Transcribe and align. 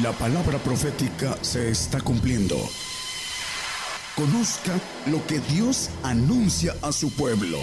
La 0.00 0.10
palabra 0.12 0.56
profética 0.56 1.36
se 1.42 1.68
está 1.68 2.00
cumpliendo. 2.00 2.54
Conozca 4.16 4.72
lo 5.10 5.18
que 5.26 5.38
Dios 5.54 5.90
anuncia 6.02 6.72
a 6.80 6.92
su 6.92 7.14
pueblo. 7.14 7.58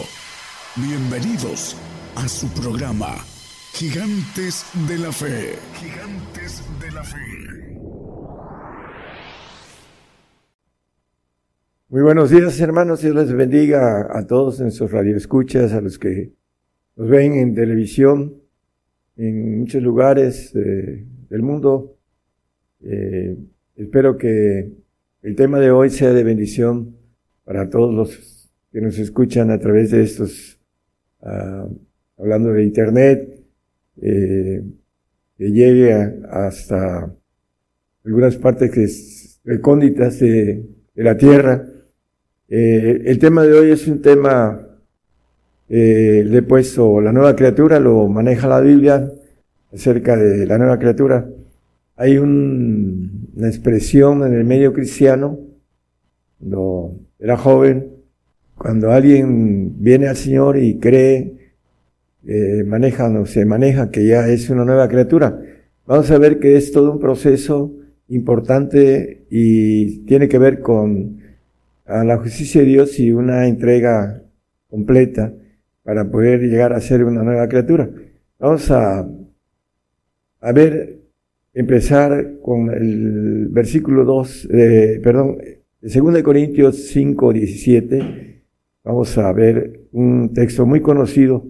Bienvenidos 0.76 1.76
a 2.16 2.28
su 2.28 2.48
programa, 2.50 3.16
Gigantes 3.74 4.64
de 4.88 5.00
la 5.00 5.12
Fe. 5.12 5.56
Gigantes 5.74 6.62
de 6.80 6.92
la 6.92 7.04
Fe. 7.04 7.18
Muy 11.88 12.04
buenos 12.04 12.30
días, 12.30 12.60
hermanos. 12.60 13.02
Dios 13.02 13.16
les 13.16 13.34
bendiga 13.34 14.08
a 14.16 14.28
todos 14.28 14.60
en 14.60 14.70
sus 14.70 14.92
radioescuchas, 14.92 15.74
a 15.74 15.82
los 15.82 15.98
que 15.98 16.32
nos 16.96 17.10
ven 17.10 17.34
en 17.34 17.56
televisión, 17.56 18.36
en 19.18 19.62
muchos 19.62 19.82
lugares 19.82 20.54
eh, 20.54 21.08
del 21.28 21.42
mundo. 21.42 21.96
Eh, 22.84 23.38
espero 23.76 24.18
que 24.18 24.72
el 25.22 25.36
tema 25.36 25.60
de 25.60 25.72
hoy 25.72 25.90
sea 25.90 26.14
de 26.14 26.24
bendición 26.24 26.96
para 27.44 27.70
todos 27.70 27.94
los 27.94 28.52
que 28.72 28.82
nos 28.82 28.98
escuchan 29.00 29.52
a 29.52 29.60
través 29.60 29.92
de 29.92 30.04
estos, 30.04 30.60
ah, 31.22 31.68
hablando 32.18 32.54
de 32.54 32.64
Internet, 32.64 33.44
eh, 34.02 34.64
que 35.38 35.52
llegue 35.52 35.94
hasta 36.30 37.14
algunas 38.06 38.38
partes 38.38 39.40
recónditas 39.44 40.20
de, 40.20 40.66
de 40.96 41.04
la 41.04 41.18
tierra. 41.18 41.66
Eh, 42.48 43.04
el 43.06 43.20
tema 43.20 43.44
de 43.44 43.54
hoy 43.54 43.72
es 43.72 43.88
un 43.88 44.02
tema, 44.02 44.60
eh, 45.70 46.24
le 46.26 46.38
he 46.40 46.42
puesto 46.42 47.00
la 47.00 47.12
nueva 47.12 47.36
criatura, 47.36 47.80
lo 47.80 48.08
maneja 48.08 48.48
la 48.48 48.60
Biblia 48.60 49.12
acerca 49.72 50.18
de 50.18 50.46
la 50.46 50.58
nueva 50.58 50.80
criatura. 50.80 51.30
Hay 52.00 52.18
una 52.18 53.50
expresión 53.50 54.24
en 54.24 54.34
el 54.34 54.46
medio 54.46 54.72
cristiano, 54.72 55.38
cuando 56.40 56.98
era 57.20 57.36
joven, 57.36 57.90
cuando 58.56 58.94
alguien 58.94 59.84
viene 59.84 60.08
al 60.08 60.16
Señor 60.16 60.58
y 60.58 60.80
cree, 60.80 61.52
eh, 62.26 62.64
maneja, 62.66 63.10
no 63.10 63.26
se 63.26 63.44
maneja 63.44 63.92
que 63.92 64.08
ya 64.08 64.30
es 64.30 64.50
una 64.50 64.64
nueva 64.64 64.88
criatura. 64.88 65.42
Vamos 65.86 66.10
a 66.10 66.18
ver 66.18 66.40
que 66.40 66.56
es 66.56 66.72
todo 66.72 66.94
un 66.94 67.00
proceso 67.00 67.74
importante 68.08 69.26
y 69.30 70.06
tiene 70.06 70.30
que 70.30 70.38
ver 70.38 70.62
con 70.62 71.20
la 71.86 72.18
justicia 72.20 72.62
de 72.62 72.68
Dios 72.68 72.98
y 72.98 73.12
una 73.12 73.46
entrega 73.46 74.24
completa 74.70 75.34
para 75.84 76.10
poder 76.10 76.40
llegar 76.44 76.72
a 76.72 76.80
ser 76.80 77.04
una 77.04 77.24
nueva 77.24 77.50
criatura. 77.50 77.90
Vamos 78.40 78.72
a, 78.72 79.06
a 80.40 80.52
ver 80.54 80.99
empezar 81.54 82.40
con 82.42 82.72
el 82.72 83.48
versículo 83.50 84.06
2, 84.06 84.50
eh, 84.52 85.00
perdón, 85.04 85.38
2 85.82 86.24
Corintios 86.24 86.88
5, 86.88 87.34
17. 87.34 88.44
Vamos 88.84 89.18
a 89.18 89.32
ver 89.34 89.88
un 89.92 90.34
texto 90.34 90.66
muy 90.66 90.82
conocido. 90.82 91.46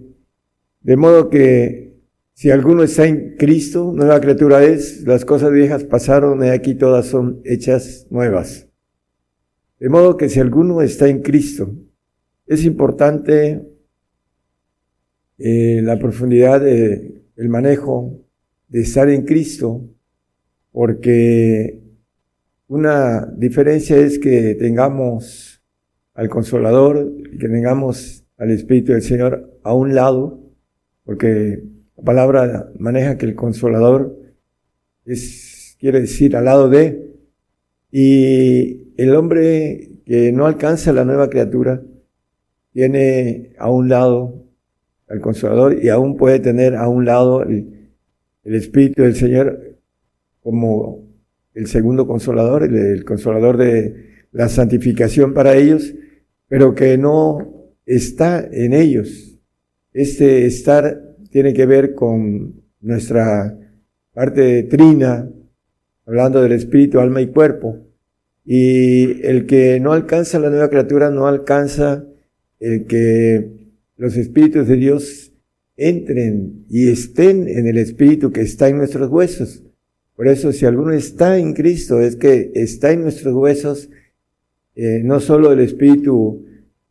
De 0.80 0.96
modo 0.96 1.28
que 1.28 1.90
si 2.32 2.50
alguno 2.50 2.82
está 2.82 3.06
en 3.06 3.36
Cristo, 3.36 3.92
nueva 3.94 4.20
criatura 4.20 4.62
es, 4.64 5.02
las 5.02 5.24
cosas 5.24 5.52
viejas 5.52 5.84
pasaron 5.84 6.44
y 6.44 6.48
aquí 6.48 6.74
todas 6.74 7.06
son 7.06 7.40
hechas 7.44 8.06
nuevas. 8.10 8.68
De 9.78 9.88
modo 9.88 10.16
que 10.16 10.28
si 10.28 10.40
alguno 10.40 10.80
está 10.80 11.08
en 11.08 11.22
Cristo, 11.22 11.74
es 12.46 12.64
importante 12.64 13.62
eh, 15.38 15.80
la 15.82 15.98
profundidad 15.98 16.60
del 16.60 17.48
manejo 17.48 18.19
de 18.70 18.80
estar 18.80 19.10
en 19.10 19.22
Cristo, 19.22 19.82
porque 20.72 21.82
una 22.68 23.26
diferencia 23.36 23.96
es 23.96 24.18
que 24.18 24.54
tengamos 24.54 25.60
al 26.14 26.28
Consolador, 26.28 27.12
que 27.38 27.48
tengamos 27.48 28.24
al 28.38 28.52
Espíritu 28.52 28.92
del 28.92 29.02
Señor 29.02 29.58
a 29.64 29.74
un 29.74 29.94
lado, 29.94 30.40
porque 31.04 31.64
la 31.96 32.04
palabra 32.04 32.72
maneja 32.78 33.18
que 33.18 33.26
el 33.26 33.34
Consolador 33.34 34.16
es, 35.04 35.76
quiere 35.80 36.00
decir 36.00 36.36
al 36.36 36.44
lado 36.44 36.68
de, 36.68 37.10
y 37.90 38.94
el 39.02 39.16
hombre 39.16 39.98
que 40.06 40.30
no 40.30 40.46
alcanza 40.46 40.92
la 40.92 41.04
nueva 41.04 41.28
criatura 41.28 41.82
tiene 42.72 43.52
a 43.58 43.68
un 43.68 43.88
lado 43.88 44.44
al 45.08 45.20
Consolador 45.20 45.82
y 45.82 45.88
aún 45.88 46.16
puede 46.16 46.38
tener 46.38 46.76
a 46.76 46.88
un 46.88 47.04
lado 47.04 47.42
el, 47.42 47.79
el 48.44 48.54
Espíritu 48.54 49.02
del 49.02 49.14
Señor 49.14 49.78
como 50.42 51.08
el 51.54 51.66
segundo 51.66 52.06
consolador, 52.06 52.62
el, 52.62 53.04
consolador 53.04 53.56
de 53.56 54.24
la 54.32 54.48
santificación 54.48 55.34
para 55.34 55.56
ellos, 55.56 55.94
pero 56.48 56.74
que 56.74 56.96
no 56.96 57.72
está 57.86 58.48
en 58.50 58.72
ellos. 58.72 59.38
Este 59.92 60.46
estar 60.46 61.16
tiene 61.30 61.52
que 61.52 61.66
ver 61.66 61.94
con 61.94 62.62
nuestra 62.80 63.58
parte 64.12 64.62
trina, 64.64 65.28
hablando 66.06 66.42
del 66.42 66.52
espíritu, 66.52 67.00
alma 67.00 67.20
y 67.20 67.28
cuerpo. 67.28 67.78
Y 68.44 69.24
el 69.26 69.46
que 69.46 69.78
no 69.80 69.92
alcanza 69.92 70.38
la 70.38 70.50
nueva 70.50 70.70
criatura 70.70 71.10
no 71.10 71.26
alcanza 71.26 72.04
el 72.58 72.86
que 72.86 73.60
los 73.96 74.16
espíritus 74.16 74.66
de 74.66 74.76
Dios 74.76 75.29
entren 75.80 76.66
y 76.68 76.88
estén 76.88 77.48
en 77.48 77.66
el 77.66 77.78
Espíritu 77.78 78.30
que 78.30 78.42
está 78.42 78.68
en 78.68 78.76
nuestros 78.76 79.10
huesos. 79.10 79.64
Por 80.14 80.28
eso 80.28 80.52
si 80.52 80.66
alguno 80.66 80.92
está 80.92 81.38
en 81.38 81.54
Cristo, 81.54 82.00
es 82.00 82.16
que 82.16 82.52
está 82.54 82.92
en 82.92 83.02
nuestros 83.02 83.34
huesos, 83.34 83.90
eh, 84.76 85.00
no 85.02 85.18
solo 85.20 85.52
el 85.52 85.60
Espíritu 85.60 86.44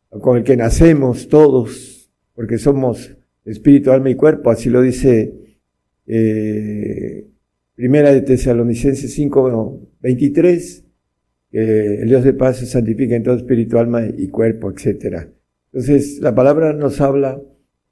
con 0.08 0.38
el 0.38 0.44
que 0.44 0.56
nacemos 0.56 1.28
todos, 1.28 2.10
porque 2.34 2.58
somos 2.58 3.16
Espíritu, 3.44 3.90
alma 3.90 4.10
y 4.10 4.16
cuerpo, 4.16 4.50
así 4.50 4.68
lo 4.68 4.82
dice 4.82 5.32
eh, 6.06 7.26
Primera 7.74 8.12
de 8.12 8.20
Tesalonicenses 8.20 9.14
5, 9.14 9.88
23, 10.00 10.84
que 11.50 11.94
el 12.02 12.08
Dios 12.08 12.24
de 12.24 12.34
paz 12.34 12.58
se 12.58 12.66
santifica 12.66 13.16
en 13.16 13.22
todo 13.22 13.36
espíritu, 13.36 13.78
alma 13.78 14.02
y 14.06 14.28
cuerpo, 14.28 14.70
etc. 14.70 15.28
Entonces, 15.72 16.18
la 16.20 16.34
palabra 16.34 16.74
nos 16.74 17.00
habla 17.00 17.40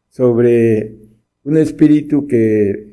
sobre 0.09 0.97
un 1.45 1.57
espíritu 1.57 2.27
que 2.27 2.89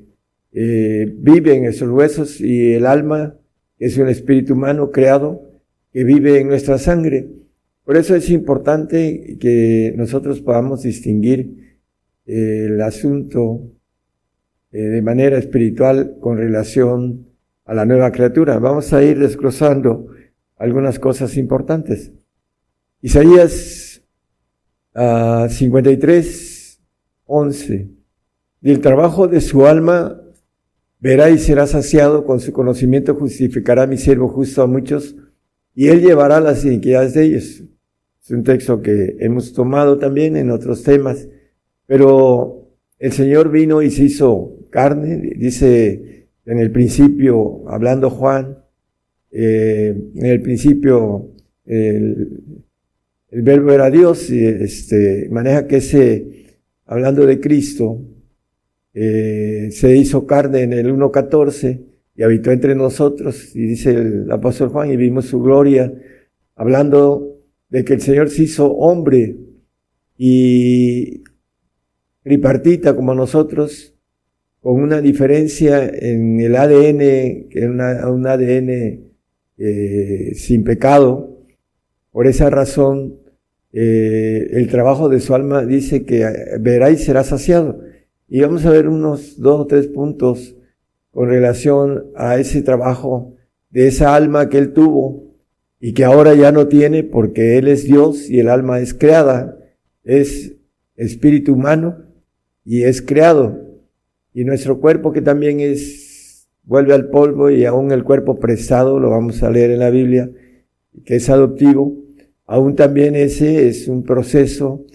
eh, 0.52 1.14
vive 1.18 1.56
en 1.56 1.64
nuestros 1.64 1.92
huesos 1.92 2.40
y 2.40 2.74
el 2.74 2.86
alma 2.86 3.36
es 3.78 3.98
un 3.98 4.08
espíritu 4.08 4.53
humano 4.53 4.92
creado 4.92 5.42
que 5.92 6.04
vive 6.04 6.40
en 6.40 6.48
nuestra 6.48 6.78
sangre. 6.78 7.28
Por 7.84 7.98
eso 7.98 8.16
es 8.16 8.30
importante 8.30 9.38
que 9.40 9.94
nosotros 9.98 10.42
podamos 10.42 10.84
distinguir 10.84 11.80
eh, 12.25 12.68
el 12.68 12.81
asunto 12.81 13.72
eh, 14.72 14.80
de 14.80 15.02
manera 15.02 15.38
espiritual 15.38 16.18
con 16.20 16.38
relación 16.38 17.28
a 17.66 17.74
la 17.74 17.86
nueva 17.86 18.12
criatura. 18.12 18.58
Vamos 18.59 18.94
a 18.94 19.04
ir 19.04 19.20
desglosando 19.20 20.08
algunas 20.58 21.00
cosas 21.00 21.38
importantes. 21.38 22.12
Isaías 23.02 24.02
53, 24.94 24.96
ah, 24.96 26.55
11. 27.25 27.90
Y 28.62 28.72
el 28.72 28.80
trabajo 28.80 29.28
de 29.28 29.41
su 29.41 29.66
alma 29.66 30.22
verá 31.00 31.30
y 31.30 31.38
será 31.38 31.68
saciado, 31.68 32.25
con 32.25 32.40
su 32.40 32.52
conocimiento 32.52 33.16
justificará 33.16 33.86
mi 33.86 33.97
siervo 33.97 34.28
justo 34.28 34.62
a 34.62 34.68
muchos, 34.68 35.16
y 35.75 35.88
él 35.90 36.02
llevará 36.02 36.40
las 36.40 36.66
iniquidades 36.66 37.13
de 37.13 37.24
ellos. 37.24 37.63
Es 38.24 38.31
un 38.31 38.44
texto 38.44 38.81
que 38.81 39.18
hemos 39.19 39.53
tomado 39.53 40.00
también 40.00 40.36
en 40.36 40.50
otros 40.50 40.81
temas, 40.81 41.28
pero 41.86 42.72
el 42.97 43.12
Señor 43.12 43.52
vino 43.52 43.81
y 43.81 43.92
se 43.92 44.06
hizo 44.06 44.57
carne, 44.72 45.33
dice 45.38 46.30
en 46.45 46.60
el 46.60 46.72
principio, 46.72 47.63
hablando 47.68 48.10
Juan, 48.10 48.57
eh, 49.31 49.95
en 50.16 50.25
el 50.25 50.42
principio 50.42 51.30
el, 51.66 52.42
el 53.30 53.42
verbo 53.42 53.72
era 53.72 53.92
Dios, 53.92 54.30
y 54.30 54.44
este, 54.44 55.27
maneja 55.30 55.68
que 55.68 55.77
ese 55.77 56.44
hablando 56.86 57.26
de 57.26 57.40
Cristo, 57.40 58.02
eh, 58.94 59.70
se 59.72 59.96
hizo 59.96 60.26
carne 60.26 60.62
en 60.62 60.74
el 60.74 60.94
1.14 60.94 61.82
y 62.16 62.24
habitó 62.24 62.52
entre 62.52 62.76
nosotros, 62.76 63.56
y 63.56 63.66
dice 63.66 63.92
el 63.92 64.32
apóstol 64.32 64.70
Juan, 64.70 64.90
y 64.92 64.96
vimos 64.96 65.26
su 65.26 65.42
gloria, 65.42 65.94
hablando 66.56 67.40
de 67.70 67.84
que 67.84 67.94
el 67.94 68.02
Señor 68.02 68.30
se 68.30 68.44
hizo 68.44 68.72
hombre 68.72 69.36
y 70.18 71.24
tripartita 72.24 72.96
como 72.96 73.14
nosotros, 73.14 73.94
con 74.62 74.82
una 74.82 75.02
diferencia 75.02 75.86
en 75.88 76.40
el 76.40 76.56
ADN, 76.56 77.50
que 77.50 77.68
un 77.68 78.26
ADN 78.28 79.12
eh, 79.58 80.32
sin 80.36 80.64
pecado. 80.64 81.38
Por 82.12 82.28
esa 82.28 82.50
razón, 82.50 83.20
eh, 83.77 84.51
el 84.54 84.69
trabajo 84.69 85.10
de 85.10 85.19
su 85.19 85.36
alma 85.36 85.66
dice 85.66 86.06
que 86.06 86.25
verá 86.62 86.92
y 86.92 86.98
será 86.98 87.25
saciado. 87.25 87.81
Y 88.25 88.39
vamos 88.39 88.66
a 88.66 88.69
ver 88.69 88.88
unos 88.88 89.38
dos 89.38 89.60
o 89.60 89.68
tres 89.68 89.88
puntos 89.88 90.56
con 91.12 91.27
relación 91.27 92.06
a 92.16 92.38
ese 92.38 92.62
trabajo 92.62 93.36
de 93.72 93.88
esa 93.88 94.16
alma 94.16 94.48
que 94.48 94.60
él 94.60 94.72
tuvo 94.72 95.25
y 95.81 95.94
que 95.94 96.06
ahora 96.06 96.33
ya 96.36 96.54
no 96.54 96.69
tiene 96.69 97.04
porque 97.04 97.57
él 97.57 97.68
es 97.68 97.83
Dios 97.83 98.30
y 98.30 98.39
el 98.39 98.48
alma 98.48 98.80
es 98.80 98.94
creada, 98.94 99.57
es 100.06 100.56
espíritu 100.95 101.54
humano 101.54 101.98
y 102.63 102.83
es 102.83 103.01
creado. 103.01 103.60
Y 104.33 104.45
nuestro 104.45 104.80
cuerpo 104.80 105.12
que 105.12 105.22
también 105.22 105.60
es, 105.60 106.48
vuelve 106.63 106.94
al 106.94 107.10
polvo 107.10 107.50
y 107.50 107.66
aún 107.66 107.92
el 107.92 108.06
cuerpo 108.06 108.39
prestado, 108.39 109.01
lo 109.01 109.10
vamos 109.10 109.44
a 109.44 109.51
leer 109.51 109.72
en 109.72 109.80
la 109.80 109.89
Biblia, 109.89 110.31
que 111.04 111.18
es 111.18 111.30
adoptivo, 111.30 112.05
aún 112.45 112.75
también 112.75 113.15
ese 113.15 113.68
es 113.68 113.88
un 113.88 114.03
proceso 114.03 114.86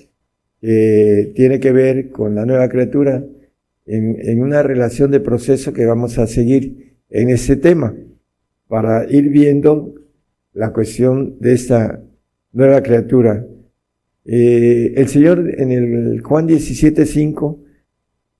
que 0.61 1.33
tiene 1.35 1.59
que 1.59 1.73
ver 1.73 2.11
con 2.11 2.35
la 2.35 2.45
nueva 2.45 2.69
criatura 2.69 3.25
en, 3.87 4.43
una 4.43 4.63
relación 4.63 5.11
de 5.11 5.21
proceso 5.21 5.73
que 5.73 5.87
vamos 5.87 6.19
a 6.19 6.27
seguir 6.27 6.97
en 7.09 7.31
ese 7.31 7.57
tema 7.57 7.95
para 8.69 9.11
ir 9.11 9.31
viendo 9.31 9.95
la 10.53 10.73
cuestión 10.73 11.39
de 11.41 11.55
esta 11.55 12.03
nueva 12.53 12.83
criatura. 12.83 13.45
Eh, 14.25 14.93
el 14.97 15.09
Señor 15.09 15.55
en 15.59 15.73
el 15.73 16.21
Juan 16.21 16.49
17.5, 16.49 17.59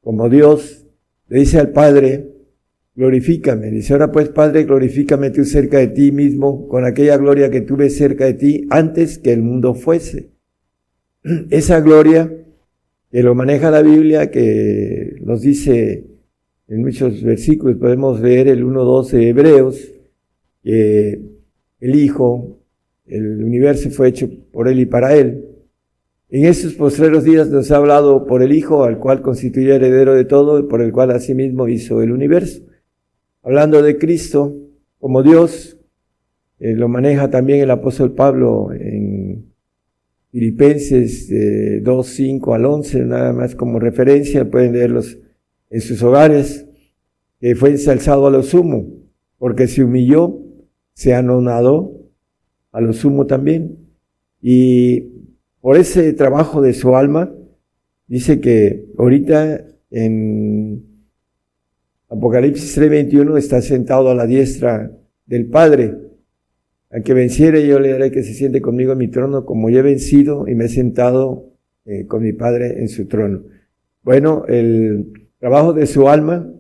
como 0.03 0.29
Dios, 0.29 0.87
le 1.29 1.41
dice 1.41 1.59
al 1.59 1.71
Padre, 1.71 2.30
glorifícame. 3.01 3.71
Dice, 3.71 3.95
ahora 3.95 4.13
pues 4.13 4.29
Padre, 4.29 4.65
glorifícame 4.65 5.31
tú 5.31 5.47
cerca 5.47 5.79
de 5.79 5.89
ti 5.89 6.13
mismo, 6.13 6.69
con 6.69 6.85
aquella 6.85 7.17
gloria 7.17 7.51
que 7.51 7.63
tuve 7.63 7.89
cerca 7.89 8.27
de 8.27 8.35
ti 8.35 8.67
antes 8.69 9.19
que 9.19 9.33
el 9.33 9.41
mundo 9.41 9.75
fuese. 9.75 10.33
Esa 11.51 11.81
gloria 11.81 12.31
que 13.11 13.23
lo 13.23 13.35
maneja 13.35 13.71
la 13.71 13.81
Biblia, 13.81 14.31
que 14.31 15.17
nos 15.23 15.41
dice 15.41 16.09
en 16.69 16.83
muchos 16.83 17.23
versículos, 17.23 17.79
podemos 17.79 18.21
leer 18.21 18.49
el 18.49 18.65
1.12 18.65 19.11
de 19.13 19.29
Hebreos, 19.29 19.93
que 20.63 21.23
el 21.81 21.97
Hijo, 21.97 22.61
el 23.07 23.43
universo 23.43 23.89
fue 23.91 24.09
hecho 24.09 24.29
por 24.53 24.69
Él 24.69 24.79
y 24.79 24.87
para 24.87 25.17
Él. 25.17 25.47
En 26.29 26.45
estos 26.45 26.75
postreros 26.75 27.25
días 27.25 27.49
nos 27.49 27.71
ha 27.71 27.79
hablado 27.79 28.27
por 28.27 28.43
el 28.43 28.53
Hijo, 28.53 28.85
al 28.85 28.99
cual 28.99 29.23
constituye 29.23 29.75
heredero 29.75 30.15
de 30.15 30.27
todo 30.27 30.59
y 30.61 30.65
por 30.65 30.83
el 30.83 30.93
cual 30.93 31.11
asimismo 31.13 31.67
hizo 31.67 32.03
el 32.03 32.13
universo. 32.13 32.70
Hablando 33.43 33.83
de 33.83 33.97
Cristo 33.97 34.55
como 34.99 35.23
Dios, 35.23 35.79
eh, 36.59 36.75
lo 36.75 36.89
maneja 36.89 37.31
también 37.31 37.61
el 37.61 37.71
apóstol 37.71 38.15
Pablo 38.15 38.71
en 38.73 39.51
Filipenses 40.31 41.33
2, 41.83 42.07
5 42.07 42.55
al 42.55 42.67
11, 42.67 43.05
nada 43.07 43.33
más 43.33 43.55
como 43.55 43.81
referencia, 43.81 44.49
pueden 44.49 44.75
leerlos 44.75 45.19
en 45.71 45.81
sus 45.81 46.03
hogares, 46.03 46.67
que 47.41 47.57
fue 47.57 47.71
ensalzado 47.71 48.27
a 48.27 48.31
lo 48.31 48.43
sumo, 48.43 48.87
porque 49.39 49.67
se 49.67 49.83
humilló, 49.83 50.39
se 50.93 51.15
anonadó 51.15 51.99
a 52.73 52.81
lo 52.81 52.93
sumo 52.93 53.27
también, 53.27 53.79
y 54.43 55.01
por 55.61 55.79
ese 55.79 56.13
trabajo 56.13 56.61
de 56.61 56.75
su 56.75 56.95
alma, 56.95 57.33
dice 58.07 58.41
que 58.41 58.85
ahorita 58.99 59.65
en 59.91 60.90
Apocalipsis 62.11 62.77
3:21 62.77 63.39
está 63.39 63.63
sentado 63.63 64.11
a 64.11 64.15
la 64.17 64.27
diestra 64.27 64.91
del 65.27 65.47
Padre. 65.47 65.97
A 66.91 67.01
que 67.03 67.15
venciere 67.15 67.65
yo 67.69 67.79
le 67.79 67.93
haré 67.93 68.11
que 68.11 68.25
se 68.25 68.35
siente 68.35 68.61
conmigo 68.61 68.93
en 68.93 68.99
mi 68.99 69.07
trono, 69.07 69.47
como 69.47 69.71
yo 69.71 69.79
he 69.79 69.83
vencido 69.83 70.49
y 70.49 70.57
me 70.57 70.65
he 70.65 70.69
sentado 70.69 71.53
eh, 71.85 72.07
con 72.07 72.25
mi 72.25 72.33
Padre 72.33 72.81
en 72.81 72.89
su 72.89 73.07
trono. 73.07 73.45
Bueno, 74.03 74.45
el 74.49 75.29
trabajo 75.39 75.73
de 75.73 75.87
su 75.87 76.09
alma, 76.09 76.53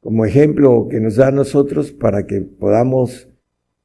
como 0.00 0.26
ejemplo 0.26 0.88
que 0.90 1.00
nos 1.00 1.16
da 1.16 1.28
a 1.28 1.32
nosotros 1.32 1.92
para 1.92 2.26
que 2.26 2.42
podamos 2.42 3.30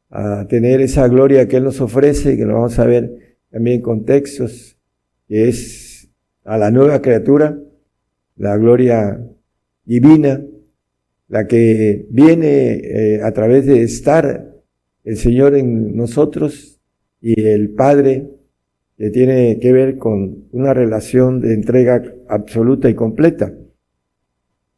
ah, 0.10 0.46
tener 0.50 0.82
esa 0.82 1.08
gloria 1.08 1.48
que 1.48 1.56
Él 1.56 1.64
nos 1.64 1.80
ofrece, 1.80 2.36
que 2.36 2.44
lo 2.44 2.56
vamos 2.56 2.78
a 2.80 2.86
ver 2.86 3.38
también 3.50 3.82
contextos, 3.82 4.78
que 5.30 5.48
es 5.48 6.10
a 6.44 6.58
la 6.58 6.70
nueva 6.70 7.02
criatura, 7.02 7.58
la 8.36 8.58
gloria 8.58 9.26
divina, 9.86 10.44
la 11.28 11.48
que 11.48 12.06
viene 12.10 12.74
eh, 12.76 13.22
a 13.24 13.32
través 13.32 13.66
de 13.66 13.82
estar 13.82 14.54
el 15.04 15.18
Señor 15.18 15.56
en 15.56 15.96
nosotros 15.96 16.80
y 17.22 17.42
el 17.42 17.70
Padre, 17.72 18.30
que 18.98 19.10
tiene 19.10 19.60
que 19.60 19.74
ver 19.74 19.98
con 19.98 20.48
una 20.52 20.74
relación 20.74 21.42
de 21.42 21.54
entrega 21.54 22.04
absoluta 22.28 22.90
y 22.90 22.94
completa. 22.94 23.54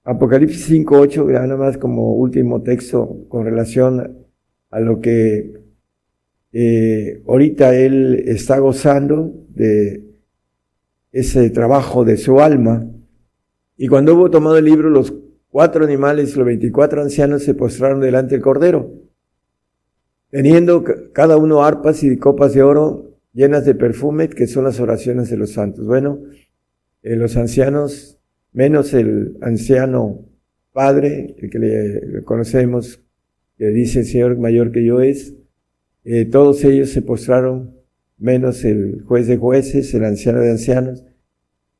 Apocalipsis 0.03 0.69
5.8, 0.71 1.25
nada 1.31 1.57
más 1.57 1.77
como 1.77 2.15
último 2.15 2.61
texto 2.63 3.25
con 3.27 3.45
relación 3.45 4.25
a 4.69 4.79
lo 4.79 5.01
que 5.01 5.53
eh, 6.53 7.21
ahorita 7.27 7.75
él 7.75 8.23
está 8.25 8.59
gozando 8.59 9.33
de 9.49 10.07
ese 11.11 11.49
trabajo 11.49 12.05
de 12.05 12.17
su 12.17 12.39
alma. 12.39 12.89
Y 13.75 13.87
cuando 13.87 14.15
hubo 14.15 14.31
tomado 14.31 14.57
el 14.57 14.65
libro, 14.65 14.89
los 14.89 15.13
cuatro 15.49 15.83
animales 15.83 16.33
y 16.33 16.37
los 16.37 16.45
veinticuatro 16.45 17.01
ancianos 17.01 17.43
se 17.43 17.53
postraron 17.53 17.99
delante 17.99 18.35
del 18.35 18.41
Cordero, 18.41 18.91
teniendo 20.29 20.83
cada 21.13 21.37
uno 21.37 21.63
arpas 21.63 22.03
y 22.03 22.17
copas 22.17 22.53
de 22.53 22.63
oro 22.63 23.17
llenas 23.33 23.65
de 23.65 23.75
perfume, 23.75 24.29
que 24.29 24.47
son 24.47 24.63
las 24.63 24.79
oraciones 24.79 25.29
de 25.29 25.37
los 25.37 25.51
santos. 25.51 25.85
Bueno, 25.85 26.19
eh, 27.03 27.15
los 27.15 27.37
ancianos, 27.37 28.19
menos 28.51 28.93
el 28.93 29.37
anciano 29.41 30.25
padre, 30.73 31.35
el 31.37 31.49
que 31.49 31.59
le 31.59 32.23
conocemos, 32.23 33.01
que 33.57 33.67
dice 33.67 33.99
el 33.99 34.05
Señor 34.05 34.37
mayor 34.37 34.71
que 34.71 34.83
yo 34.83 35.01
es, 35.01 35.33
eh, 36.03 36.25
todos 36.25 36.63
ellos 36.63 36.89
se 36.89 37.01
postraron, 37.01 37.75
menos 38.17 38.63
el 38.63 39.01
juez 39.01 39.27
de 39.27 39.37
jueces, 39.37 39.93
el 39.93 40.05
anciano 40.05 40.39
de 40.39 40.51
ancianos, 40.51 41.03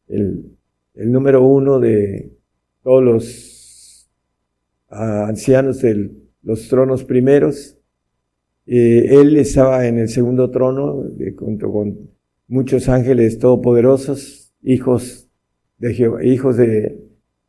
el, 0.07 0.57
número 0.95 1.45
uno 1.45 1.79
de 1.79 2.33
todos 2.83 3.03
los 3.03 3.56
ancianos 4.89 5.81
de 5.81 6.11
los 6.43 6.67
tronos 6.69 7.03
primeros. 7.03 7.77
Eh, 8.65 9.19
él 9.21 9.37
estaba 9.37 9.87
en 9.87 9.97
el 9.97 10.09
segundo 10.09 10.49
trono, 10.49 11.03
junto 11.37 11.71
con 11.71 12.09
muchos 12.47 12.89
ángeles 12.89 13.39
todopoderosos, 13.39 14.53
hijos 14.61 15.29
de 15.77 15.93
Jehová, 15.93 16.23
hijos 16.23 16.57
de, 16.57 16.99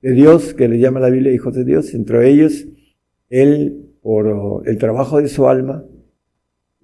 de 0.03 0.13
Dios, 0.13 0.55
que 0.55 0.69
le 0.69 0.79
llama 0.79 1.01
la 1.01 1.11
Biblia 1.11 1.33
hijos 1.33 1.55
de 1.55 1.65
Dios. 1.65 1.95
Entre 1.95 2.29
ellos, 2.29 2.67
él, 3.31 3.93
por 4.03 4.63
el 4.67 4.79
trabajo 4.79 5.21
de 5.21 5.29
su 5.29 5.49
alma, 5.49 5.85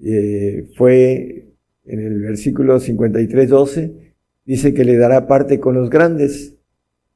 eh, 0.03 0.69
fue 0.77 1.49
en 1.85 2.01
el 2.01 2.21
versículo 2.21 2.81
53, 2.81 3.49
12, 3.49 4.15
dice 4.45 4.75
que 4.75 4.85
le 4.85 4.97
dará 4.97 5.27
parte 5.27 5.61
con 5.61 5.75
los 5.75 5.91
grandes. 5.91 6.57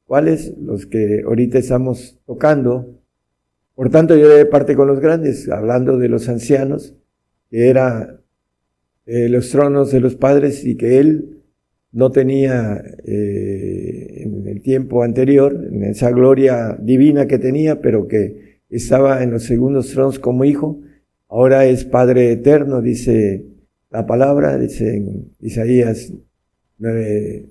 ¿Cuáles? 0.05 0.57
Los 0.57 0.85
que 0.85 1.21
ahorita 1.25 1.59
estamos 1.59 2.19
tocando. 2.25 2.98
Por 3.79 3.91
tanto, 3.91 4.17
yo 4.17 4.27
daré 4.27 4.45
parte 4.45 4.75
con 4.75 4.89
los 4.89 4.99
grandes, 4.99 5.47
hablando 5.47 5.97
de 5.97 6.09
los 6.09 6.27
ancianos, 6.27 6.97
que 7.49 7.69
era 7.69 8.19
eh, 9.05 9.29
los 9.29 9.51
tronos 9.51 9.93
de 9.93 10.01
los 10.01 10.17
padres 10.17 10.65
y 10.65 10.75
que 10.75 10.99
él 10.99 11.43
no 11.93 12.11
tenía 12.11 12.83
eh, 13.05 14.23
en 14.25 14.45
el 14.49 14.61
tiempo 14.61 15.01
anterior, 15.01 15.69
en 15.71 15.85
esa 15.85 16.11
gloria 16.11 16.77
divina 16.77 17.25
que 17.25 17.39
tenía, 17.39 17.79
pero 17.79 18.05
que 18.09 18.59
estaba 18.69 19.23
en 19.23 19.31
los 19.31 19.43
segundos 19.43 19.93
tronos 19.93 20.19
como 20.19 20.43
hijo, 20.43 20.81
ahora 21.29 21.65
es 21.65 21.85
Padre 21.85 22.33
eterno, 22.33 22.81
dice 22.81 23.45
la 23.91 24.05
palabra, 24.05 24.57
dice 24.57 24.97
en 24.97 25.31
Isaías 25.39 26.11
9, 26.79 27.45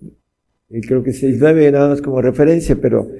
creo 0.87 1.02
que 1.02 1.14
6, 1.14 1.38
9 1.40 1.73
nada 1.73 1.88
más 1.88 2.02
como 2.02 2.20
referencia, 2.20 2.76
pero 2.78 3.11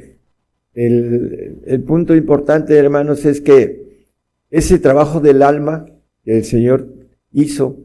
el, 0.87 1.62
el 1.66 1.82
punto 1.82 2.14
importante, 2.14 2.76
hermanos, 2.76 3.25
es 3.25 3.40
que 3.40 4.06
ese 4.50 4.78
trabajo 4.78 5.20
del 5.20 5.42
alma 5.42 5.87
que 6.25 6.38
el 6.38 6.44
Señor 6.44 6.88
hizo, 7.32 7.76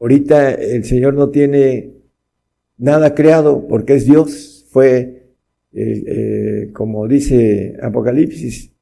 ahorita 0.00 0.52
el 0.52 0.84
Señor 0.84 1.14
no 1.14 1.30
tiene 1.30 1.92
nada 2.78 3.14
creado 3.14 3.68
porque 3.68 3.94
es 3.94 4.06
Dios, 4.06 4.66
fue, 4.70 5.28
eh, 5.72 6.70
como 6.72 7.06
dice 7.06 7.76
Apocalipsis, 7.80 8.72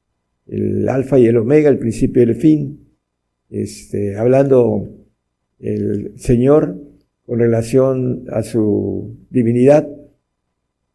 el 0.47 0.88
alfa 0.88 1.19
y 1.19 1.26
el 1.26 1.37
omega, 1.37 1.69
el 1.69 1.79
principio 1.79 2.23
y 2.23 2.26
el 2.26 2.35
fin 2.37 2.81
este, 3.50 4.17
hablando 4.17 4.88
el 5.59 6.19
Señor 6.19 6.76
con 7.26 7.40
relación 7.40 8.25
a 8.31 8.43
su 8.43 9.17
divinidad, 9.29 9.88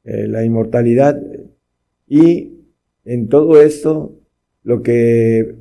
eh, 0.03 0.27
la 0.27 0.43
inmortalidad, 0.43 1.21
y 2.07 2.54
en 3.05 3.29
todo 3.29 3.61
esto 3.61 4.19
lo 4.63 4.81
que 4.81 5.55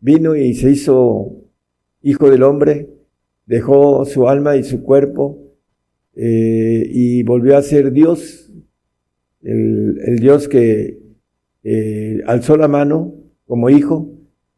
vino 0.00 0.36
y 0.36 0.54
se 0.54 0.70
hizo 0.70 1.44
hijo 2.02 2.30
del 2.30 2.42
hombre, 2.42 2.90
dejó 3.46 4.04
su 4.04 4.28
alma 4.28 4.56
y 4.56 4.64
su 4.64 4.82
cuerpo 4.82 5.38
eh, 6.14 6.86
y 6.90 7.22
volvió 7.22 7.56
a 7.56 7.62
ser 7.62 7.92
Dios, 7.92 8.52
el, 9.42 10.18
Dios 10.20 10.48
que 10.48 10.98
eh, 11.62 12.20
alzó 12.26 12.56
la 12.56 12.68
mano 12.68 13.14
como 13.46 13.70
hijo, 13.70 14.10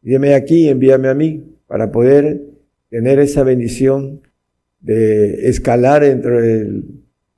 dime 0.03 0.35
aquí, 0.35 0.69
envíame 0.69 1.09
a 1.09 1.15
mí, 1.15 1.45
para 1.67 1.93
poder 1.93 2.43
tener 2.89 3.19
esa 3.19 3.43
bendición 3.43 4.23
de 4.81 5.49
escalar 5.49 6.05
entre 6.05 6.67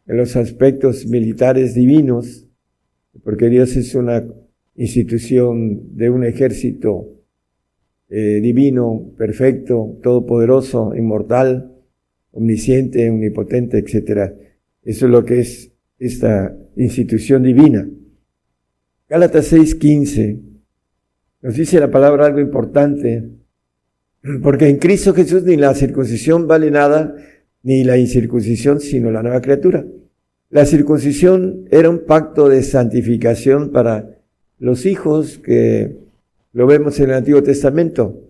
en 0.08 0.16
los 0.16 0.36
aspectos 0.36 1.06
militares 1.06 1.74
divinos, 1.74 2.46
porque 3.22 3.48
Dios 3.48 3.76
es 3.76 3.94
una 3.94 4.24
institución 4.78 5.96
de 5.96 6.08
un 6.08 6.24
ejército 6.24 7.18
eh, 8.08 8.40
divino, 8.40 9.12
perfecto, 9.18 9.98
todopoderoso, 10.02 10.94
inmortal, 10.94 11.74
omnisciente, 12.30 13.10
omnipotente, 13.10 13.78
etc. 13.78 14.32
Eso 14.82 15.06
es 15.06 15.12
lo 15.12 15.24
que 15.24 15.40
es 15.40 15.72
esta 15.98 16.56
institución 16.76 17.42
divina. 17.42 17.86
Gálatas 19.08 19.52
6:15 19.52 20.40
nos 21.42 21.54
dice 21.54 21.80
la 21.80 21.90
palabra 21.90 22.26
algo 22.26 22.40
importante, 22.40 23.30
porque 24.42 24.68
en 24.68 24.78
Cristo 24.78 25.12
Jesús 25.12 25.42
ni 25.42 25.56
la 25.56 25.74
circuncisión 25.74 26.46
vale 26.46 26.70
nada, 26.70 27.14
ni 27.64 27.82
la 27.82 27.98
incircuncisión, 27.98 28.80
sino 28.80 29.10
la 29.10 29.22
nueva 29.22 29.40
criatura. 29.40 29.84
La 30.50 30.64
circuncisión 30.64 31.66
era 31.70 31.90
un 31.90 32.06
pacto 32.06 32.48
de 32.48 32.62
santificación 32.62 33.70
para 33.70 34.17
los 34.58 34.86
hijos 34.86 35.38
que 35.38 35.96
lo 36.52 36.66
vemos 36.66 36.98
en 37.00 37.10
el 37.10 37.16
Antiguo 37.16 37.42
Testamento. 37.42 38.20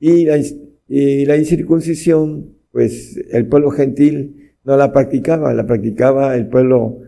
Y 0.00 0.24
la, 0.24 1.36
incircuncisión, 1.36 2.54
pues 2.70 3.18
el 3.30 3.46
pueblo 3.46 3.70
gentil 3.70 4.52
no 4.64 4.76
la 4.76 4.92
practicaba, 4.92 5.52
la 5.54 5.66
practicaba 5.66 6.36
el 6.36 6.46
pueblo 6.46 7.00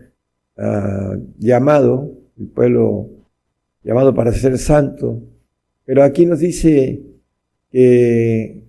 uh, 0.57 1.17
llamado, 1.37 2.11
el 2.37 2.47
pueblo 2.47 3.09
llamado 3.83 4.13
para 4.13 4.33
ser 4.33 4.57
santo. 4.57 5.21
Pero 5.85 6.03
aquí 6.03 6.25
nos 6.25 6.39
dice 6.39 7.01
que 7.71 8.63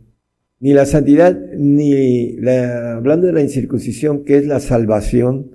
ni 0.61 0.73
la 0.73 0.87
santidad, 0.87 1.37
ni 1.57 2.37
la, 2.37 2.97
hablando 2.97 3.27
de 3.27 3.33
la 3.33 3.43
incircuncisión, 3.43 4.25
que 4.25 4.37
es 4.37 4.47
la 4.47 4.61
salvación, 4.61 5.51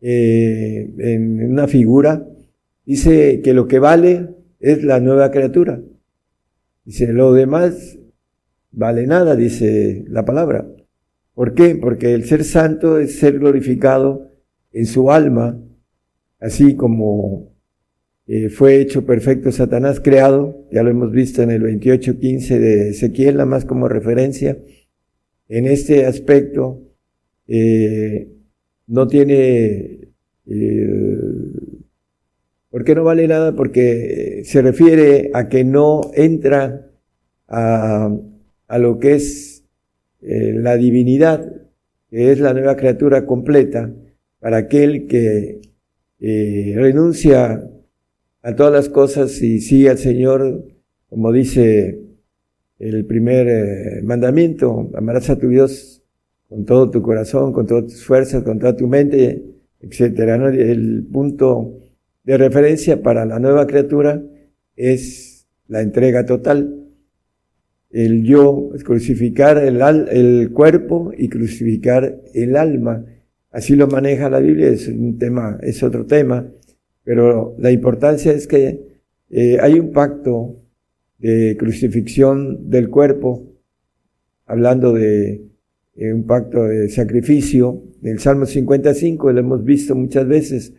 eh, 0.00 0.90
en 0.98 1.52
una 1.52 1.68
figura, 1.68 2.26
dice 2.86 3.42
que 3.42 3.52
lo 3.52 3.68
que 3.68 3.78
vale 3.78 4.30
es 4.60 4.82
la 4.82 5.00
nueva 5.00 5.30
criatura. 5.30 5.82
Dice, 6.84 7.12
lo 7.12 7.34
demás 7.34 7.98
vale 8.70 9.06
nada, 9.06 9.36
dice 9.36 10.04
la 10.08 10.24
palabra. 10.24 10.66
¿Por 11.34 11.54
qué? 11.54 11.74
Porque 11.74 12.14
el 12.14 12.24
ser 12.24 12.44
santo 12.44 12.98
es 12.98 13.18
ser 13.18 13.38
glorificado 13.38 14.30
en 14.72 14.86
su 14.86 15.10
alma, 15.10 15.60
así 16.40 16.76
como 16.76 17.52
eh, 18.26 18.48
fue 18.48 18.80
hecho 18.80 19.04
perfecto 19.04 19.52
Satanás 19.52 20.00
creado, 20.00 20.66
ya 20.72 20.82
lo 20.82 20.90
hemos 20.90 21.12
visto 21.12 21.42
en 21.42 21.50
el 21.50 21.62
28.15 21.62 22.58
de 22.58 22.90
Ezequiel, 22.90 23.34
nada 23.34 23.46
más 23.46 23.64
como 23.64 23.88
referencia. 23.88 24.58
En 25.48 25.66
este 25.66 26.06
aspecto, 26.06 26.82
eh, 27.46 28.28
no 28.86 29.06
tiene 29.06 30.08
eh, 30.46 31.28
¿Por 32.76 32.84
qué 32.84 32.94
no 32.94 33.04
vale 33.04 33.26
nada? 33.26 33.56
Porque 33.56 34.42
se 34.44 34.60
refiere 34.60 35.30
a 35.32 35.48
que 35.48 35.64
no 35.64 36.10
entra 36.12 36.90
a, 37.48 38.10
lo 38.78 38.98
que 38.98 39.14
es 39.14 39.64
eh, 40.20 40.52
la 40.52 40.76
divinidad, 40.76 41.50
que 42.10 42.32
es 42.32 42.38
la 42.38 42.52
nueva 42.52 42.76
criatura 42.76 43.24
completa, 43.24 43.90
para 44.40 44.58
aquel 44.58 45.06
que 45.06 45.62
eh, 46.20 46.74
renuncia 46.76 47.66
a 48.42 48.54
todas 48.54 48.74
las 48.74 48.90
cosas 48.90 49.40
y 49.40 49.60
sigue 49.60 49.88
al 49.88 49.96
Señor, 49.96 50.66
como 51.08 51.32
dice 51.32 51.98
el 52.78 53.06
primer 53.06 53.48
eh, 53.48 54.02
mandamiento, 54.02 54.90
amarás 54.92 55.30
a 55.30 55.38
tu 55.38 55.48
Dios 55.48 56.02
con 56.50 56.66
todo 56.66 56.90
tu 56.90 57.00
corazón, 57.00 57.54
con 57.54 57.66
todas 57.66 57.84
tus 57.84 58.04
fuerzas, 58.04 58.42
con 58.42 58.58
toda 58.58 58.76
tu 58.76 58.86
mente, 58.86 59.46
etcétera. 59.80 60.36
El 60.52 61.06
punto 61.10 61.85
de 62.26 62.36
referencia 62.36 63.02
para 63.02 63.24
la 63.24 63.38
nueva 63.38 63.66
criatura 63.66 64.20
es 64.74 65.46
la 65.68 65.80
entrega 65.80 66.26
total. 66.26 66.82
El 67.90 68.24
yo, 68.24 68.72
es 68.74 68.82
crucificar 68.82 69.58
el, 69.58 69.80
el 70.10 70.50
cuerpo 70.52 71.12
y 71.16 71.28
crucificar 71.28 72.20
el 72.34 72.56
alma. 72.56 73.06
Así 73.52 73.76
lo 73.76 73.86
maneja 73.86 74.28
la 74.28 74.40
Biblia, 74.40 74.68
es 74.68 74.88
un 74.88 75.18
tema, 75.18 75.58
es 75.62 75.82
otro 75.84 76.04
tema, 76.04 76.46
pero 77.04 77.54
la 77.58 77.70
importancia 77.70 78.32
es 78.32 78.48
que 78.48 78.98
eh, 79.30 79.58
hay 79.60 79.78
un 79.78 79.92
pacto 79.92 80.56
de 81.18 81.56
crucifixión 81.56 82.68
del 82.68 82.90
cuerpo, 82.90 83.46
hablando 84.46 84.92
de 84.92 85.46
eh, 85.94 86.12
un 86.12 86.26
pacto 86.26 86.64
de 86.64 86.88
sacrificio, 86.88 87.84
del 88.00 88.18
Salmo 88.18 88.46
55, 88.46 89.32
lo 89.32 89.40
hemos 89.40 89.64
visto 89.64 89.94
muchas 89.94 90.26
veces, 90.26 90.74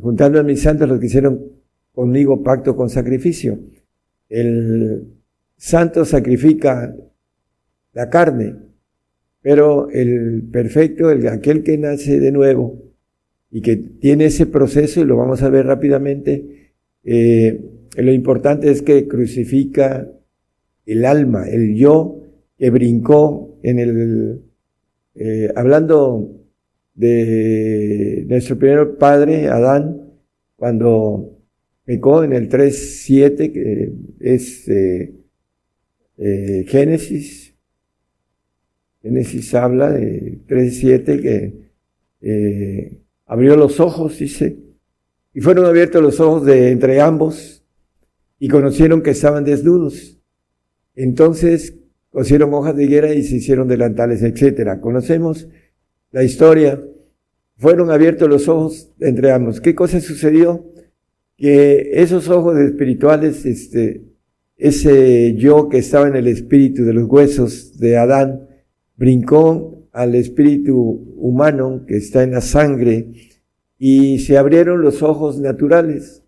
juntando 0.00 0.40
a 0.40 0.42
mis 0.42 0.62
santos 0.62 0.88
los 0.88 1.00
que 1.00 1.06
hicieron 1.06 1.40
conmigo 1.92 2.42
pacto 2.42 2.76
con 2.76 2.90
sacrificio. 2.90 3.58
El 4.28 5.14
santo 5.56 6.04
sacrifica 6.04 6.94
la 7.92 8.10
carne, 8.10 8.54
pero 9.40 9.88
el 9.90 10.42
perfecto, 10.50 11.10
el, 11.10 11.26
aquel 11.28 11.62
que 11.62 11.78
nace 11.78 12.20
de 12.20 12.32
nuevo 12.32 12.82
y 13.50 13.62
que 13.62 13.76
tiene 13.76 14.26
ese 14.26 14.46
proceso, 14.46 15.00
y 15.00 15.04
lo 15.04 15.16
vamos 15.16 15.42
a 15.42 15.48
ver 15.48 15.66
rápidamente, 15.66 16.72
eh, 17.04 17.64
lo 17.96 18.12
importante 18.12 18.70
es 18.70 18.82
que 18.82 19.08
crucifica 19.08 20.10
el 20.84 21.04
alma, 21.04 21.48
el 21.48 21.74
yo 21.74 22.20
que 22.58 22.70
brincó 22.70 23.58
en 23.62 23.78
el, 23.78 24.42
eh, 25.14 25.50
hablando 25.56 26.45
de 26.96 28.24
nuestro 28.28 28.58
primer 28.58 28.96
padre, 28.96 29.48
Adán, 29.48 30.14
cuando 30.56 31.38
pecó 31.84 32.24
en 32.24 32.32
el 32.32 32.48
3.7, 32.48 33.52
que 33.52 33.92
es 34.18 34.68
eh, 34.68 35.14
eh, 36.16 36.64
Génesis. 36.66 37.54
Génesis 39.02 39.54
habla 39.54 39.92
de 39.92 40.40
3.7 40.48 41.22
que 41.22 41.70
eh, 42.22 42.98
abrió 43.26 43.56
los 43.56 43.78
ojos, 43.78 44.18
dice, 44.18 44.56
y 45.32 45.40
fueron 45.40 45.66
abiertos 45.66 46.02
los 46.02 46.18
ojos 46.18 46.46
de 46.46 46.70
entre 46.70 47.00
ambos 47.00 47.62
y 48.38 48.48
conocieron 48.48 49.02
que 49.02 49.10
estaban 49.10 49.44
desnudos. 49.44 50.18
Entonces 50.94 51.74
cosieron 52.08 52.54
hojas 52.54 52.74
de 52.74 52.84
higuera 52.84 53.12
y 53.12 53.22
se 53.22 53.36
hicieron 53.36 53.68
delantales, 53.68 54.22
etcétera. 54.22 54.80
Conocemos 54.80 55.46
la 56.10 56.24
historia, 56.24 56.80
fueron 57.58 57.90
abiertos 57.90 58.28
los 58.28 58.48
ojos 58.48 58.90
entre 59.00 59.32
ambos. 59.32 59.60
¿Qué 59.60 59.74
cosa 59.74 60.00
sucedió? 60.00 60.70
Que 61.36 61.90
esos 61.94 62.28
ojos 62.28 62.58
espirituales, 62.58 63.44
este, 63.46 64.04
ese 64.56 65.34
yo 65.34 65.68
que 65.68 65.78
estaba 65.78 66.08
en 66.08 66.16
el 66.16 66.26
espíritu 66.26 66.84
de 66.84 66.92
los 66.92 67.08
huesos 67.08 67.78
de 67.78 67.96
Adán, 67.96 68.48
brincó 68.96 69.88
al 69.92 70.14
espíritu 70.14 70.76
humano 71.16 71.84
que 71.86 71.96
está 71.96 72.22
en 72.22 72.32
la 72.32 72.40
sangre 72.40 73.08
y 73.78 74.18
se 74.18 74.36
abrieron 74.36 74.82
los 74.82 75.02
ojos 75.02 75.38
naturales 75.40 76.22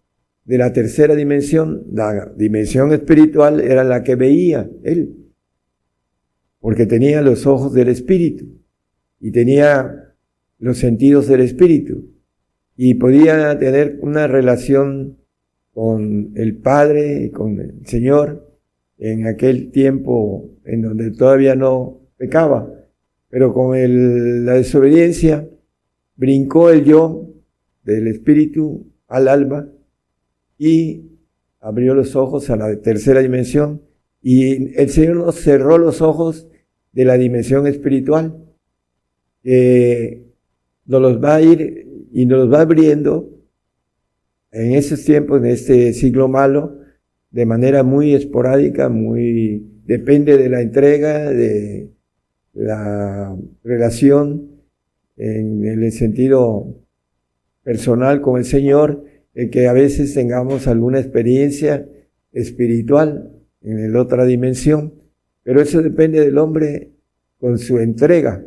de 0.44 0.58
la 0.58 0.72
tercera 0.72 1.14
dimensión. 1.14 1.84
La 1.92 2.32
dimensión 2.36 2.92
espiritual 2.92 3.60
era 3.60 3.84
la 3.84 4.02
que 4.02 4.16
veía 4.16 4.70
él, 4.82 5.30
porque 6.60 6.86
tenía 6.86 7.20
los 7.20 7.46
ojos 7.46 7.74
del 7.74 7.88
espíritu 7.88 8.58
y 9.20 9.30
tenía 9.30 10.14
los 10.58 10.78
sentidos 10.78 11.28
del 11.28 11.40
espíritu 11.40 12.10
y 12.76 12.94
podía 12.94 13.58
tener 13.58 13.98
una 14.02 14.26
relación 14.26 15.18
con 15.72 16.32
el 16.34 16.56
Padre 16.58 17.24
y 17.24 17.30
con 17.30 17.60
el 17.60 17.86
Señor 17.86 18.48
en 18.98 19.26
aquel 19.26 19.70
tiempo 19.70 20.50
en 20.64 20.82
donde 20.82 21.10
todavía 21.12 21.54
no 21.54 22.00
pecaba, 22.16 22.72
pero 23.28 23.52
con 23.52 23.76
la 24.44 24.54
desobediencia 24.54 25.48
brincó 26.16 26.70
el 26.70 26.84
yo 26.84 27.28
del 27.84 28.08
espíritu 28.08 28.86
al 29.06 29.28
alma 29.28 29.68
y 30.58 31.04
abrió 31.60 31.94
los 31.94 32.16
ojos 32.16 32.50
a 32.50 32.56
la 32.56 32.80
tercera 32.80 33.20
dimensión 33.20 33.82
y 34.20 34.76
el 34.78 34.90
Señor 34.90 35.16
nos 35.16 35.36
cerró 35.36 35.78
los 35.78 36.02
ojos 36.02 36.48
de 36.92 37.04
la 37.04 37.14
dimensión 37.14 37.66
espiritual 37.66 38.47
que 39.48 40.26
nos 40.84 41.00
los 41.00 41.24
va 41.24 41.36
a 41.36 41.40
ir 41.40 41.86
y 42.12 42.26
nos 42.26 42.40
los 42.40 42.52
va 42.52 42.60
abriendo 42.60 43.30
en 44.50 44.72
esos 44.72 45.02
tiempos, 45.06 45.40
en 45.40 45.46
este 45.46 45.94
siglo 45.94 46.28
malo, 46.28 46.80
de 47.30 47.46
manera 47.46 47.82
muy 47.82 48.12
esporádica, 48.12 48.90
muy, 48.90 49.66
depende 49.86 50.36
de 50.36 50.50
la 50.50 50.60
entrega, 50.60 51.30
de 51.30 51.94
la 52.52 53.34
relación 53.64 54.50
en 55.16 55.64
el 55.64 55.92
sentido 55.92 56.84
personal 57.62 58.20
con 58.20 58.36
el 58.36 58.44
Señor, 58.44 59.02
el 59.32 59.48
que 59.48 59.66
a 59.66 59.72
veces 59.72 60.12
tengamos 60.12 60.66
alguna 60.66 61.00
experiencia 61.00 61.88
espiritual 62.32 63.32
en 63.62 63.94
la 63.94 64.02
otra 64.02 64.26
dimensión, 64.26 64.92
pero 65.42 65.62
eso 65.62 65.80
depende 65.80 66.20
del 66.20 66.36
hombre 66.36 66.90
con 67.38 67.56
su 67.56 67.78
entrega, 67.78 68.44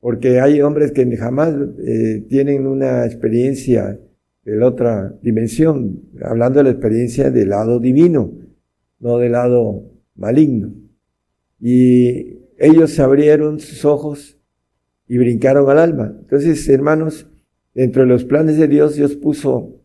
porque 0.00 0.40
hay 0.40 0.60
hombres 0.60 0.92
que 0.92 1.16
jamás 1.16 1.54
eh, 1.84 2.24
tienen 2.28 2.66
una 2.66 3.04
experiencia 3.04 3.98
de 4.44 4.56
la 4.56 4.66
otra 4.66 5.14
dimensión, 5.22 6.02
hablando 6.22 6.58
de 6.58 6.64
la 6.64 6.70
experiencia 6.70 7.30
del 7.30 7.50
lado 7.50 7.80
divino, 7.80 8.32
no 9.00 9.18
del 9.18 9.32
lado 9.32 9.90
maligno. 10.14 10.72
Y 11.60 12.38
ellos 12.58 12.98
abrieron 13.00 13.60
sus 13.60 13.84
ojos 13.84 14.38
y 15.06 15.18
brincaron 15.18 15.68
al 15.70 15.78
alma. 15.78 16.16
Entonces, 16.20 16.68
hermanos, 16.68 17.28
dentro 17.74 18.02
de 18.02 18.08
los 18.08 18.24
planes 18.24 18.56
de 18.56 18.68
Dios, 18.68 18.94
Dios 18.94 19.16
puso 19.16 19.80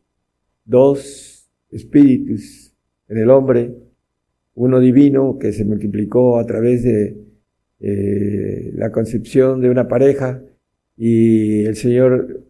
dos 0.65 1.49
espíritus 1.69 2.75
en 3.07 3.17
el 3.17 3.29
hombre, 3.29 3.75
uno 4.55 4.79
divino 4.79 5.37
que 5.39 5.51
se 5.51 5.65
multiplicó 5.65 6.37
a 6.37 6.45
través 6.45 6.83
de 6.83 7.17
eh, 7.79 8.71
la 8.75 8.91
concepción 8.91 9.61
de 9.61 9.69
una 9.69 9.87
pareja 9.87 10.41
y 10.97 11.65
el 11.65 11.75
Señor 11.75 12.43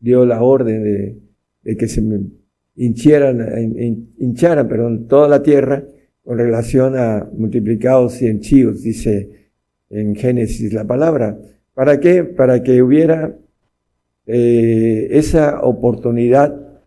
dio 0.00 0.24
la 0.26 0.42
orden 0.42 1.20
de, 1.62 1.76
que 1.76 1.88
se 1.88 2.02
hincharan, 2.76 3.38
hincharan 4.18 4.68
perdón, 4.68 5.08
toda 5.08 5.28
la 5.28 5.42
tierra 5.42 5.84
con 6.22 6.38
relación 6.38 6.96
a 6.96 7.28
multiplicados 7.36 8.20
y 8.22 8.26
henchidos, 8.26 8.82
dice 8.82 9.50
en 9.90 10.16
Génesis 10.16 10.72
la 10.72 10.84
palabra. 10.84 11.38
¿Para 11.74 12.00
qué? 12.00 12.24
Para 12.24 12.62
que 12.62 12.82
hubiera 12.82 13.36
eh, 14.26 15.08
esa 15.10 15.60
oportunidad 15.60 16.82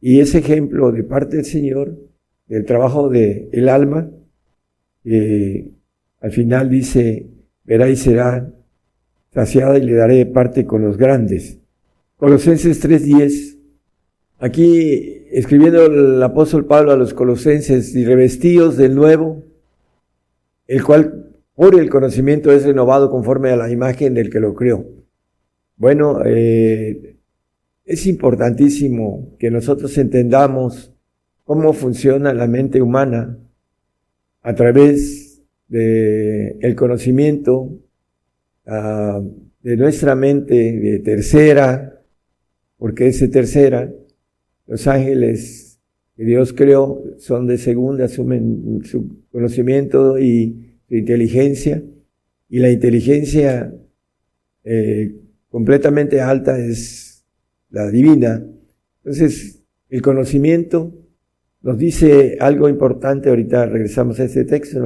y 0.00 0.20
ese 0.20 0.38
ejemplo 0.38 0.90
de 0.90 1.04
parte 1.04 1.36
del 1.36 1.44
Señor, 1.44 1.96
del 2.48 2.64
trabajo 2.64 3.08
del 3.08 3.48
el 3.52 3.68
alma, 3.68 4.10
eh, 5.04 5.70
al 6.20 6.32
final 6.32 6.70
dice, 6.70 7.26
verá 7.64 7.88
y 7.88 7.96
será 7.96 8.50
saciada 9.32 9.78
y 9.78 9.82
le 9.82 9.94
daré 9.94 10.26
parte 10.26 10.64
con 10.64 10.82
los 10.82 10.96
grandes. 10.96 11.58
Colosenses 12.16 12.82
3.10. 12.82 13.58
Aquí 14.38 15.26
escribiendo 15.30 15.86
el 15.86 16.22
apóstol 16.22 16.66
Pablo 16.66 16.92
a 16.92 16.96
los 16.96 17.14
colosenses 17.14 17.94
y 17.94 18.04
revestidos 18.04 18.76
del 18.76 18.94
nuevo, 18.94 19.42
el 20.66 20.82
cual 20.84 21.32
por 21.54 21.78
el 21.78 21.90
conocimiento 21.90 22.52
es 22.52 22.64
renovado 22.64 23.10
conforme 23.10 23.50
a 23.50 23.56
la 23.56 23.70
imagen 23.70 24.14
del 24.14 24.30
que 24.30 24.40
lo 24.40 24.54
creó. 24.54 24.84
Bueno, 25.76 26.22
eh, 26.24 27.16
es 27.84 28.06
importantísimo 28.06 29.36
que 29.38 29.50
nosotros 29.50 29.96
entendamos 29.98 30.92
cómo 31.44 31.72
funciona 31.72 32.34
la 32.34 32.46
mente 32.46 32.82
humana 32.82 33.38
a 34.42 34.54
través 34.54 35.25
del 35.68 36.56
el 36.60 36.74
conocimiento 36.74 37.78
ah, 38.66 39.20
de 39.62 39.76
nuestra 39.76 40.14
mente 40.14 40.54
de 40.54 40.98
tercera, 41.00 42.02
porque 42.78 43.08
ese 43.08 43.28
tercera, 43.28 43.92
los 44.66 44.86
ángeles 44.86 45.80
que 46.16 46.24
Dios 46.24 46.52
creó 46.52 47.02
son 47.18 47.46
de 47.46 47.58
segunda, 47.58 48.04
asumen 48.04 48.80
su 48.84 49.24
conocimiento 49.30 50.18
y 50.18 50.78
inteligencia, 50.88 51.82
y 52.48 52.58
la 52.58 52.70
inteligencia 52.70 53.74
eh, 54.64 55.16
completamente 55.48 56.20
alta 56.20 56.58
es 56.58 57.24
la 57.70 57.90
divina. 57.90 58.46
Entonces, 58.98 59.64
el 59.88 60.02
conocimiento 60.02 60.94
nos 61.62 61.78
dice 61.78 62.36
algo 62.40 62.68
importante, 62.68 63.28
ahorita 63.28 63.66
regresamos 63.66 64.20
a 64.20 64.24
este 64.24 64.44
texto, 64.44 64.80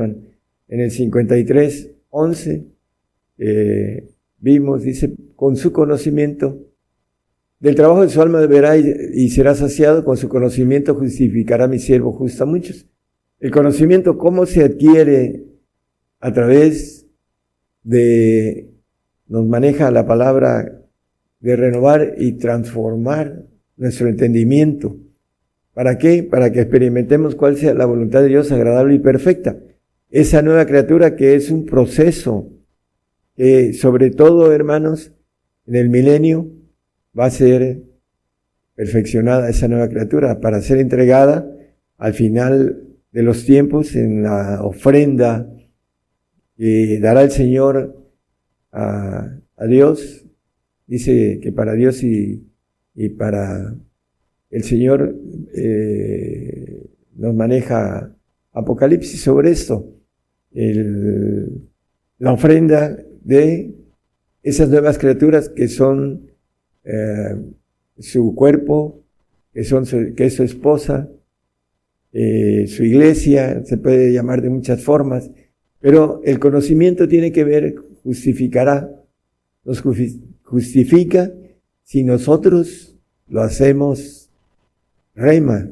en 0.71 0.81
el 0.81 0.91
53, 0.91 1.91
11, 2.09 2.67
eh, 3.37 4.09
vimos, 4.39 4.83
dice, 4.83 5.13
con 5.37 5.57
su 5.57 5.73
conocimiento, 5.73 6.59
del 7.59 7.75
trabajo 7.75 8.01
de 8.01 8.09
su 8.09 8.23
alma 8.23 8.41
verá 8.47 8.79
y, 8.79 8.91
y, 9.13 9.29
será 9.29 9.55
saciado, 9.55 10.03
con 10.03 10.17
su 10.17 10.31
conocimiento 10.31 10.95
justificará 10.95 11.69
mi 11.69 11.79
siervo 11.79 12.13
justo 12.13 12.45
a 12.45 12.47
muchos. 12.47 12.87
El 13.39 13.51
conocimiento, 13.51 14.17
¿cómo 14.17 14.47
se 14.47 14.65
adquiere 14.65 15.45
a 16.21 16.33
través 16.33 17.07
de, 17.83 18.71
nos 19.27 19.47
maneja 19.47 19.91
la 19.91 20.07
palabra 20.07 20.81
de 21.41 21.57
renovar 21.57 22.15
y 22.19 22.33
transformar 22.33 23.47
nuestro 23.77 24.09
entendimiento. 24.09 24.97
¿Para 25.73 25.97
qué? 25.97 26.23
Para 26.23 26.53
que 26.53 26.61
experimentemos 26.61 27.35
cuál 27.35 27.57
sea 27.57 27.73
la 27.73 27.87
voluntad 27.87 28.21
de 28.21 28.29
Dios 28.29 28.53
agradable 28.53 28.95
y 28.95 28.99
perfecta. 28.99 29.57
Esa 30.11 30.43
nueva 30.43 30.67
criatura 30.67 31.15
que 31.15 31.37
es 31.37 31.51
un 31.51 31.65
proceso 31.67 32.51
que 33.37 33.73
sobre 33.73 34.11
todo, 34.11 34.53
hermanos, 34.53 35.13
en 35.67 35.77
el 35.77 35.89
milenio 35.89 36.51
va 37.19 37.27
a 37.27 37.31
ser 37.31 37.83
perfeccionada 38.75 39.49
esa 39.49 39.69
nueva 39.69 39.89
criatura 39.89 40.41
para 40.41 40.61
ser 40.63 40.79
entregada 40.79 41.49
al 41.97 42.13
final 42.15 42.83
de 43.13 43.23
los 43.23 43.45
tiempos 43.45 43.95
en 43.95 44.25
la 44.25 44.65
ofrenda 44.65 45.49
que 46.57 46.99
dará 47.01 47.23
el 47.23 47.31
Señor 47.31 48.05
a, 48.73 49.37
Dios. 49.69 50.25
Dice 50.87 51.39
que 51.41 51.53
para 51.53 51.75
Dios 51.75 52.03
y, 52.03 52.49
para 53.17 53.77
el 54.51 54.65
Señor 54.65 55.15
eh, 55.55 56.91
nos 57.15 57.35
maneja 57.35 58.17
Apocalipsis 58.53 59.23
sobre 59.23 59.53
esto. 59.53 60.00
La 60.53 62.33
ofrenda 62.33 62.97
de 63.23 63.75
esas 64.43 64.69
nuevas 64.69 64.99
criaturas 64.99 65.49
que 65.49 65.69
son 65.69 66.31
eh, 66.85 67.37
su 67.99 68.35
cuerpo, 68.35 69.03
que, 69.53 69.65
son 69.65 69.85
que 69.85 70.27
es 70.27 70.35
su 70.35 70.43
esposa, 70.43 71.09
eh, 72.13 72.67
su 72.67 72.85
iglesia, 72.85 73.65
se 73.65 73.77
puede 73.77 74.13
llamar 74.13 74.43
de 74.43 74.51
muchas 74.51 74.83
formas, 74.83 75.31
pero 75.81 76.21
el 76.25 76.39
conocimiento 76.39 77.07
tiene 77.07 77.33
que 77.33 77.45
ver, 77.45 77.75
justificará, 78.03 78.91
nos 79.65 79.83
justifica 80.43 81.33
si 81.85 82.03
nosotros 82.03 82.97
lo 83.29 83.43
hacemos 83.43 84.31
rema, 85.15 85.69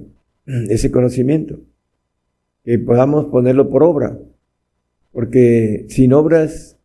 ese 0.46 0.90
conocimiento, 0.90 1.60
que 2.64 2.78
podamos 2.78 3.26
ponerlo 3.26 3.68
por 3.68 3.82
obra, 3.82 4.18
porque 5.12 5.86
sin 5.88 6.12
obras 6.12 6.76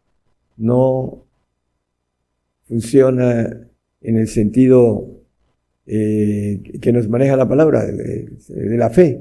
no 0.58 1.26
funciona 2.64 3.68
en 4.02 4.18
el 4.18 4.28
sentido 4.28 5.24
eh, 5.86 6.62
que 6.82 6.94
nos 6.94 7.10
maneja 7.10 7.36
la 7.36 7.48
palabra 7.48 7.86
de, 7.86 8.78
la 8.78 8.90
fe. 8.90 9.20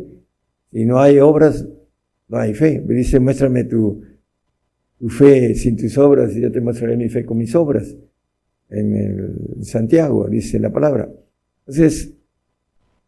Si 0.71 0.85
no 0.85 1.01
hay 1.01 1.19
obras, 1.19 1.67
no 2.29 2.39
hay 2.39 2.55
fe. 2.55 2.83
Dice, 2.87 3.21
muéstrame 3.21 3.65
tu, 3.65 4.03
fe 5.09 5.55
sin 5.55 5.77
tus 5.77 5.99
obras 5.99 6.37
y 6.37 6.41
yo 6.41 6.53
te 6.53 6.61
mostraré 6.61 6.97
mi 6.97 7.09
fe 7.09 7.25
con 7.25 7.39
mis 7.39 7.55
obras. 7.55 7.97
En 8.71 8.97
el 8.97 9.65
Santiago, 9.65 10.29
dice 10.29 10.59
la 10.59 10.73
palabra. 10.73 11.11
Entonces, 11.67 12.15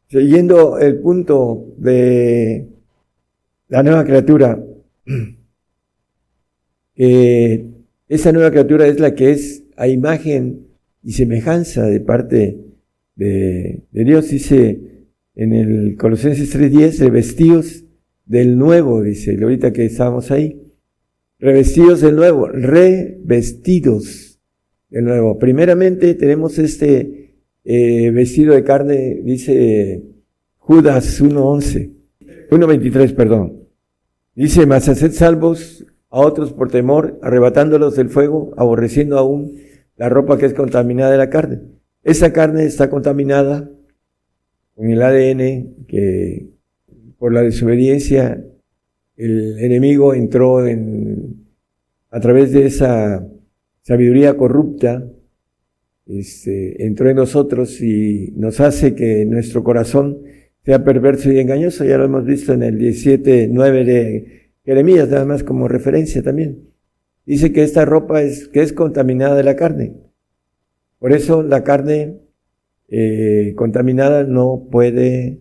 siguiendo 0.09 0.79
el 0.79 0.99
punto 0.99 1.75
de 1.79 2.69
la 3.69 3.83
nueva 3.83 4.05
criatura, 4.05 4.63
que 6.95 7.71
esa 8.09 8.33
nueva 8.33 8.51
criatura 8.51 8.87
es 8.87 9.01
la 9.01 9.15
que 9.15 9.31
es 9.33 9.65
a 9.77 9.89
imagen 9.89 10.69
y 11.03 11.13
semejanza 11.13 11.85
de 11.87 12.01
parte 12.01 12.61
de, 13.17 13.83
Dios, 13.91 14.31
dice 14.31 15.07
en 15.35 15.53
el 15.53 15.97
Colosenses 15.97 16.57
3.10, 16.57 16.99
de 16.99 17.11
vestidos 17.11 17.85
del 18.25 18.57
nuevo, 18.57 19.03
dice, 19.03 19.37
ahorita 19.41 19.73
que 19.73 19.85
estamos 19.85 20.31
ahí. 20.31 20.61
Revestidos 21.39 22.01
del 22.01 22.17
nuevo, 22.17 22.49
revestidos 22.49 24.41
del 24.89 25.05
nuevo. 25.05 25.39
Primeramente 25.39 26.15
tenemos 26.15 26.59
este 26.59 27.35
eh, 27.65 28.11
vestido 28.11 28.55
de 28.55 28.63
carne, 28.63 29.21
dice 29.23 30.03
Judas 30.57 31.21
1.11, 31.21 31.93
1.23, 32.51 33.15
perdón. 33.15 33.65
Dice, 34.35 34.67
mas 34.67 34.89
haced 34.89 35.13
salvos 35.13 35.85
a 36.15 36.21
otros 36.21 36.53
por 36.53 36.71
temor, 36.71 37.19
arrebatándolos 37.23 37.97
del 37.97 38.09
fuego, 38.09 38.55
aborreciendo 38.57 39.19
aún 39.19 39.57
la 39.97 40.09
ropa 40.09 40.39
que 40.39 40.47
es 40.47 40.55
contaminada 40.55 41.11
de 41.11 41.19
la 41.19 41.29
carne. 41.29 41.63
Esa 42.05 42.33
carne 42.33 42.65
está 42.67 42.89
contaminada 42.89 43.69
con 44.77 44.89
el 44.89 45.03
ADN 45.03 45.87
que 45.89 46.51
por 47.19 47.33
la 47.33 47.43
desobediencia, 47.43 48.45
el 49.17 49.59
enemigo 49.59 50.15
entró 50.15 50.65
en, 50.65 51.49
a 52.13 52.21
través 52.21 52.53
de 52.53 52.67
esa 52.67 53.27
sabiduría 53.83 54.37
corrupta 54.37 55.05
este, 56.07 56.87
entró 56.87 57.11
en 57.11 57.17
nosotros 57.17 57.81
y 57.81 58.33
nos 58.37 58.61
hace 58.61 58.95
que 58.95 59.25
nuestro 59.27 59.65
corazón 59.65 60.23
sea 60.65 60.85
perverso 60.85 61.33
y 61.33 61.41
engañoso. 61.41 61.85
Ya 61.85 61.99
lo 61.99 62.05
hemos 62.05 62.25
visto 62.25 62.53
en 62.53 62.63
el 62.63 62.79
17.9 62.79 63.85
de 63.85 64.44
Jeremías, 64.65 65.09
nada 65.09 65.25
más 65.25 65.45
como 65.45 65.69
referencia 65.69 66.23
también. 66.23 66.69
Dice 67.27 67.53
que 67.53 67.63
esta 67.63 67.85
ropa 67.85 68.23
es, 68.23 68.49
que 68.49 68.63
es 68.63 68.73
contaminada 68.73 69.37
de 69.37 69.45
la 69.45 69.57
carne. 69.57 69.95
Por 70.99 71.13
eso 71.13 71.43
la 71.43 71.65
carne 71.65 72.21
eh, 72.89 73.55
contaminada 73.57 74.25
no 74.25 74.69
puede, 74.71 75.41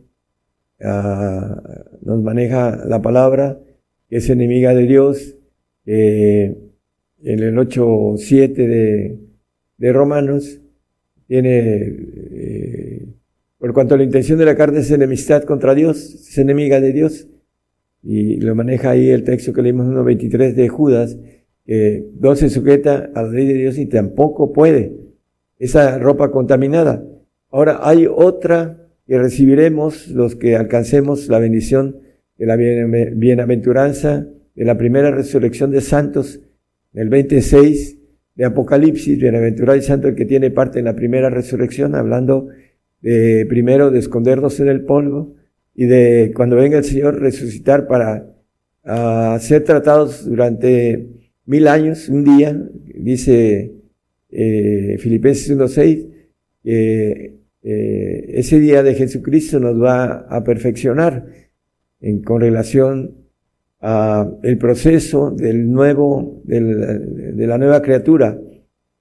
ah, 0.81 1.61
nos 2.01 2.21
maneja 2.21 2.85
la 2.85 3.01
palabra, 3.01 3.59
que 4.09 4.17
es 4.17 4.29
enemiga 4.29 4.73
de 4.73 4.87
Dios, 4.87 5.35
en 5.85 6.73
el 7.23 7.55
8.7 7.55 8.53
de, 8.53 9.19
de 9.77 9.93
Romanos, 9.93 10.61
tiene, 11.27 11.77
eh, 11.77 13.07
por 13.57 13.73
cuanto 13.73 13.97
la 13.97 14.03
intención 14.03 14.37
de 14.37 14.45
la 14.45 14.55
carne 14.55 14.79
es 14.79 14.91
enemistad 14.91 15.43
contra 15.43 15.73
Dios, 15.73 16.13
es 16.13 16.37
enemiga 16.37 16.79
de 16.79 16.91
Dios, 16.91 17.27
y 18.03 18.41
lo 18.41 18.53
maneja 18.53 18.91
ahí 18.91 19.09
el 19.09 19.23
texto 19.23 19.53
que 19.53 19.61
leímos 19.61 19.87
en 19.87 19.93
1.23 19.93 20.53
de 20.53 20.67
Judas, 20.67 21.17
que 21.65 22.05
no 22.19 22.35
se 22.35 22.49
sujeta 22.49 23.09
a 23.15 23.23
la 23.23 23.29
ley 23.29 23.47
de 23.47 23.53
Dios 23.53 23.77
y 23.77 23.85
tampoco 23.85 24.51
puede 24.51 24.93
esa 25.57 25.97
ropa 25.97 26.29
contaminada. 26.29 27.05
Ahora 27.49 27.79
hay 27.81 28.05
otra 28.05 28.89
que 29.07 29.17
recibiremos 29.17 30.09
los 30.09 30.35
que 30.35 30.55
alcancemos 30.55 31.29
la 31.29 31.39
bendición 31.39 31.99
de 32.37 32.45
la 32.45 32.57
bienaventuranza 32.57 34.27
de 34.55 34.65
la 34.65 34.77
primera 34.77 35.11
resurrección 35.11 35.71
de 35.71 35.81
santos, 35.81 36.41
el 36.93 37.09
26 37.09 37.99
de 38.35 38.45
Apocalipsis, 38.45 39.17
bienaventurado 39.19 39.77
y 39.77 39.81
santo 39.81 40.07
el 40.09 40.15
que 40.15 40.25
tiene 40.25 40.51
parte 40.51 40.79
en 40.79 40.85
la 40.85 40.95
primera 40.95 41.29
resurrección, 41.29 41.95
hablando 41.95 42.49
de 43.01 43.45
primero 43.47 43.91
de 43.91 43.99
escondernos 43.99 44.59
en 44.59 44.67
el 44.67 44.83
polvo 44.83 45.35
y 45.75 45.85
de 45.85 46.31
cuando 46.35 46.55
venga 46.55 46.77
el 46.77 46.83
Señor 46.83 47.19
resucitar 47.19 47.87
para 47.87 48.27
ah, 48.83 49.37
ser 49.41 49.63
tratados 49.63 50.25
durante 50.25 51.07
mil 51.45 51.67
años, 51.67 52.09
un 52.09 52.23
día, 52.23 52.61
dice 52.95 53.73
eh, 54.29 54.97
Filipenses 54.99 55.55
1.6, 55.55 56.07
que 56.63 57.35
eh, 57.63 58.25
ese 58.29 58.59
día 58.59 58.83
de 58.83 58.93
Jesucristo 58.93 59.59
nos 59.59 59.81
va 59.81 60.25
a 60.29 60.43
perfeccionar 60.43 61.25
en, 62.01 62.21
con 62.21 62.41
relación 62.41 63.15
a 63.81 64.29
el 64.43 64.57
proceso 64.57 65.31
del 65.31 65.71
nuevo, 65.71 66.41
del, 66.45 67.35
de 67.35 67.47
la 67.47 67.57
nueva 67.57 67.81
criatura. 67.81 68.39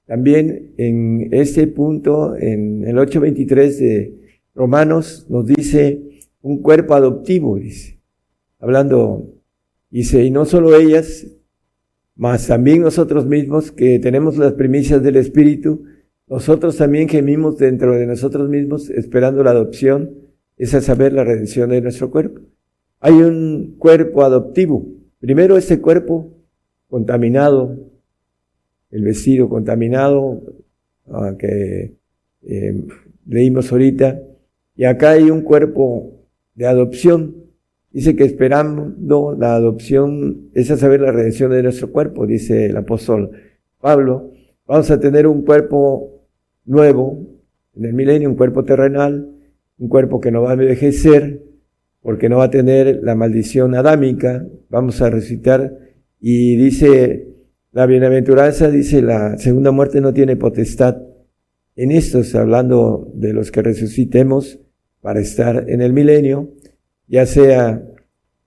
También 0.07 0.75
en 0.77 1.29
este 1.33 1.69
punto, 1.69 2.37
en 2.37 2.85
el 2.87 2.97
8.23 2.97 3.77
de 3.79 4.15
Romanos, 4.55 5.27
nos 5.29 5.47
dice 5.47 6.12
un 6.43 6.61
cuerpo 6.61 6.95
adoptivo, 6.95 7.57
dice, 7.57 8.01
hablando, 8.59 9.33
dice, 9.91 10.25
y 10.25 10.31
no 10.31 10.45
solo 10.45 10.77
ellas, 10.77 11.27
mas 12.15 12.47
también 12.47 12.83
nosotros 12.83 13.27
mismos 13.27 13.73
que 13.73 13.99
tenemos 13.99 14.37
las 14.37 14.53
primicias 14.53 15.03
del 15.03 15.17
Espíritu, 15.17 15.85
nosotros 16.29 16.77
también 16.77 17.09
gemimos 17.09 17.59
dentro 17.59 17.97
de 17.97 18.07
nosotros 18.07 18.49
mismos 18.49 18.91
esperando 18.91 19.43
la 19.43 19.51
adopción, 19.51 20.11
es 20.57 20.75
a 20.75 20.81
saber 20.81 21.13
la 21.13 21.25
redención 21.25 21.71
de 21.71 21.81
nuestro 21.81 22.11
cuerpo. 22.11 22.41
Hay 23.01 23.15
un 23.15 23.77
cuerpo 23.79 24.23
adoptivo. 24.23 24.87
Primero 25.19 25.57
ese 25.57 25.81
cuerpo 25.81 26.31
contaminado, 26.89 27.77
el 28.91 29.03
vestido 29.03 29.49
contaminado 29.49 30.43
ah, 31.09 31.35
que 31.39 31.97
eh, 32.43 32.85
leímos 33.27 33.73
ahorita, 33.73 34.21
y 34.77 34.85
acá 34.85 35.11
hay 35.11 35.31
un 35.31 35.43
cuerpo 35.43 36.22
de 36.55 36.67
adopción. 36.67 37.37
Dice 37.91 38.17
que 38.17 38.25
esperando 38.25 39.37
la 39.39 39.55
adopción 39.55 40.51
es 40.55 40.71
a 40.71 40.77
saber 40.77 41.01
la 41.01 41.13
redención 41.13 41.51
de 41.51 41.63
nuestro 41.63 41.93
cuerpo, 41.93 42.27
dice 42.27 42.67
el 42.67 42.77
apóstol 42.77 43.31
Pablo. 43.81 44.31
Vamos 44.67 44.91
a 44.91 44.99
tener 44.99 45.27
un 45.27 45.43
cuerpo 45.43 46.27
nuevo 46.65 47.27
en 47.75 47.85
el 47.85 47.93
milenio, 47.93 48.31
un 48.31 48.37
cuerpo 48.37 48.65
terrenal, 48.65 49.29
un 49.79 49.89
cuerpo 49.89 50.21
que 50.21 50.31
no 50.31 50.43
va 50.43 50.51
a 50.51 50.55
envejecer, 50.55 51.43
porque 52.01 52.29
no 52.29 52.39
va 52.39 52.45
a 52.45 52.51
tener 52.51 53.01
la 53.03 53.15
maldición 53.15 53.75
adámica. 53.75 54.47
Vamos 54.69 55.03
a 55.03 55.11
recitar 55.11 55.79
y 56.21 56.57
dice 56.57 57.29
la 57.73 57.87
bienaventuranza, 57.87 58.71
dice 58.71 59.03
la 59.03 59.37
segunda 59.39 59.71
muerte 59.71 60.01
no 60.01 60.13
tiene 60.13 60.37
potestad. 60.37 61.03
En 61.75 61.91
esto, 61.91 62.21
hablando 62.39 63.11
de 63.15 63.33
los 63.33 63.51
que 63.51 63.63
resucitemos 63.63 64.61
para 65.03 65.21
estar 65.21 65.69
en 65.69 65.83
el 65.83 65.93
milenio, 65.93 66.49
ya 67.09 67.27
sea 67.27 67.83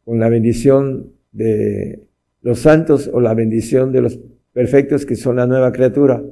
con 0.03 0.19
la 0.19 0.29
bendición 0.29 1.11
de 1.31 2.07
los 2.41 2.59
santos 2.59 3.09
o 3.11 3.19
la 3.19 3.33
bendición 3.33 3.91
de 3.91 4.01
los 4.01 4.19
perfectos 4.53 5.05
que 5.05 5.15
son 5.15 5.35
la 5.35 5.45
nueva 5.45 5.71
criatura 5.71 6.23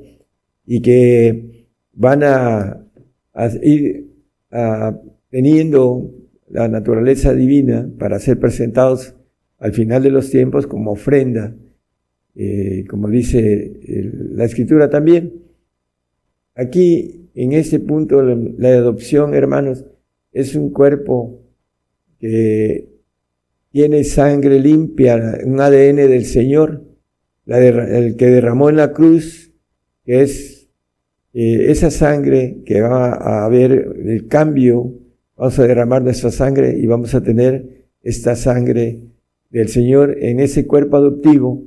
y 0.65 0.81
que 0.81 1.67
van 1.91 2.23
a, 2.23 2.79
ir 3.61 4.07
teniendo 5.29 6.09
la 6.49 6.67
naturaleza 6.67 7.33
divina 7.33 7.89
para 7.99 8.19
ser 8.19 8.39
presentados 8.39 9.15
al 9.57 9.73
final 9.73 10.03
de 10.03 10.11
los 10.11 10.29
tiempos 10.29 10.67
como 10.67 10.91
ofrenda, 10.91 11.53
eh, 12.35 12.85
como 12.89 13.09
dice 13.09 13.73
la 14.35 14.45
escritura 14.45 14.89
también. 14.89 15.33
Aquí, 16.55 17.29
en 17.33 17.53
este 17.53 17.79
punto, 17.79 18.21
la 18.21 18.69
adopción, 18.69 19.33
hermanos, 19.33 19.85
es 20.33 20.55
un 20.55 20.71
cuerpo 20.71 21.39
que 22.19 22.89
tiene 23.71 24.03
sangre 24.03 24.59
limpia, 24.59 25.39
un 25.45 25.59
ADN 25.59 25.95
del 25.95 26.25
Señor, 26.25 26.83
el 27.45 28.15
que 28.15 28.27
derramó 28.27 28.69
en 28.69 28.77
la 28.77 28.93
cruz, 28.93 29.51
que 30.05 30.21
es 30.21 30.69
eh, 31.33 31.71
esa 31.71 31.89
sangre 31.89 32.61
que 32.65 32.81
va 32.81 33.13
a 33.13 33.45
haber 33.45 33.71
el 34.05 34.27
cambio, 34.27 34.93
vamos 35.35 35.57
a 35.59 35.67
derramar 35.67 36.01
nuestra 36.01 36.31
sangre 36.31 36.77
y 36.77 36.85
vamos 36.85 37.15
a 37.15 37.23
tener 37.23 37.87
esta 38.01 38.35
sangre 38.35 39.01
del 39.49 39.69
Señor 39.69 40.17
en 40.19 40.39
ese 40.39 40.67
cuerpo 40.67 40.97
adoptivo 40.97 41.63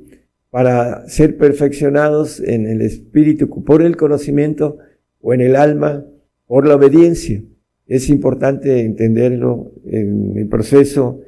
para 0.49 1.07
ser 1.09 1.37
perfeccionados 1.37 2.39
en 2.39 2.67
el 2.67 2.81
espíritu 2.81 3.49
por 3.63 3.81
el 3.81 3.97
conocimiento 3.97 4.77
o 5.21 5.33
en 5.33 5.41
el 5.41 5.55
alma 5.55 6.05
por 6.45 6.65
la 6.67 6.75
obediencia. 6.75 7.43
Es 7.87 8.09
importante 8.09 8.81
entenderlo 8.81 9.71
en 9.85 10.37
el 10.37 10.47
proceso 10.47 11.21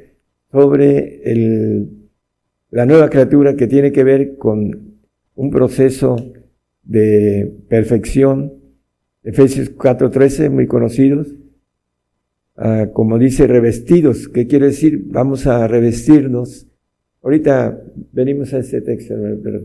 sobre 0.52 1.22
el, 1.24 2.10
la 2.70 2.86
nueva 2.86 3.10
criatura 3.10 3.56
que 3.56 3.68
tiene 3.68 3.92
que 3.92 4.04
ver 4.04 4.36
con 4.38 5.00
un 5.36 5.50
proceso 5.52 6.18
de 6.84 7.50
perfección. 7.70 8.54
Efesios 9.24 9.70
4:13, 9.76 10.50
muy 10.50 10.68
conocidos, 10.68 11.34
ah, 12.58 12.88
como 12.92 13.18
dice 13.18 13.48
revestidos, 13.48 14.28
¿qué 14.28 14.48
quiere 14.48 14.68
decir? 14.68 15.04
Vamos 15.06 15.48
a 15.48 15.68
revestirnos. 15.68 16.68
Ahorita 17.22 17.82
venimos 18.12 18.54
a 18.54 18.60
este 18.60 18.82
texto, 18.82 19.16
pero, 19.44 19.62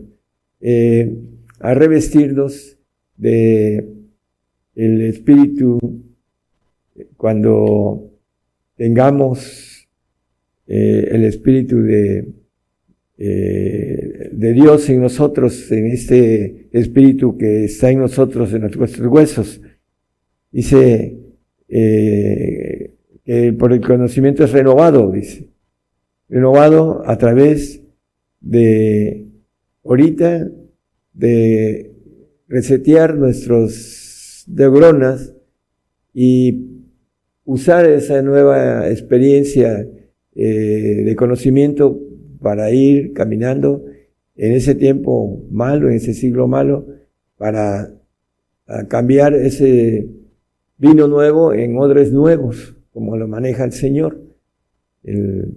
eh, 0.61 1.17
a 1.59 1.73
revestirnos 1.73 2.77
de 3.17 3.85
el 4.75 5.01
espíritu 5.01 6.04
cuando 7.17 8.11
tengamos 8.75 9.87
eh, 10.67 11.09
el 11.11 11.23
Espíritu 11.25 11.81
de, 11.81 12.33
eh, 13.17 14.29
de 14.31 14.53
Dios 14.53 14.89
en 14.89 15.01
nosotros, 15.01 15.71
en 15.71 15.87
este 15.87 16.67
Espíritu 16.71 17.37
que 17.37 17.65
está 17.65 17.91
en 17.91 17.99
nosotros, 17.99 18.53
en 18.53 18.61
nuestros 18.61 19.07
huesos, 19.07 19.61
dice 20.51 21.17
eh, 21.67 22.93
que 23.23 23.53
por 23.53 23.73
el 23.73 23.81
conocimiento 23.81 24.43
es 24.43 24.51
renovado, 24.51 25.11
dice, 25.11 25.49
renovado 26.29 27.03
a 27.05 27.17
través 27.17 27.81
de 28.41 29.27
ahorita 29.83 30.51
de 31.13 31.91
resetear 32.47 33.15
nuestros 33.15 34.45
neuronas 34.47 35.33
y 36.13 36.74
usar 37.45 37.85
esa 37.85 38.21
nueva 38.21 38.89
experiencia 38.89 39.87
eh, 40.35 41.03
de 41.05 41.15
conocimiento 41.15 41.99
para 42.41 42.71
ir 42.71 43.13
caminando 43.13 43.85
en 44.35 44.53
ese 44.53 44.75
tiempo 44.75 45.45
malo, 45.49 45.87
en 45.89 45.95
ese 45.95 46.13
siglo 46.13 46.47
malo, 46.47 46.87
para 47.37 47.91
cambiar 48.89 49.35
ese 49.35 50.09
vino 50.77 51.07
nuevo 51.07 51.53
en 51.53 51.77
odres 51.77 52.11
nuevos, 52.11 52.75
como 52.91 53.15
lo 53.15 53.27
maneja 53.27 53.63
el 53.63 53.71
Señor. 53.71 54.21
El, 55.03 55.55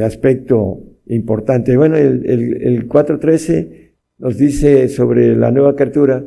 aspecto 0.00 0.80
importante. 1.06 1.76
Bueno, 1.76 1.96
el, 1.96 2.24
el, 2.24 2.62
el 2.62 2.88
4.13 2.88 3.92
nos 4.18 4.38
dice 4.38 4.88
sobre 4.88 5.36
la 5.36 5.50
nueva 5.50 5.74
criatura, 5.74 6.24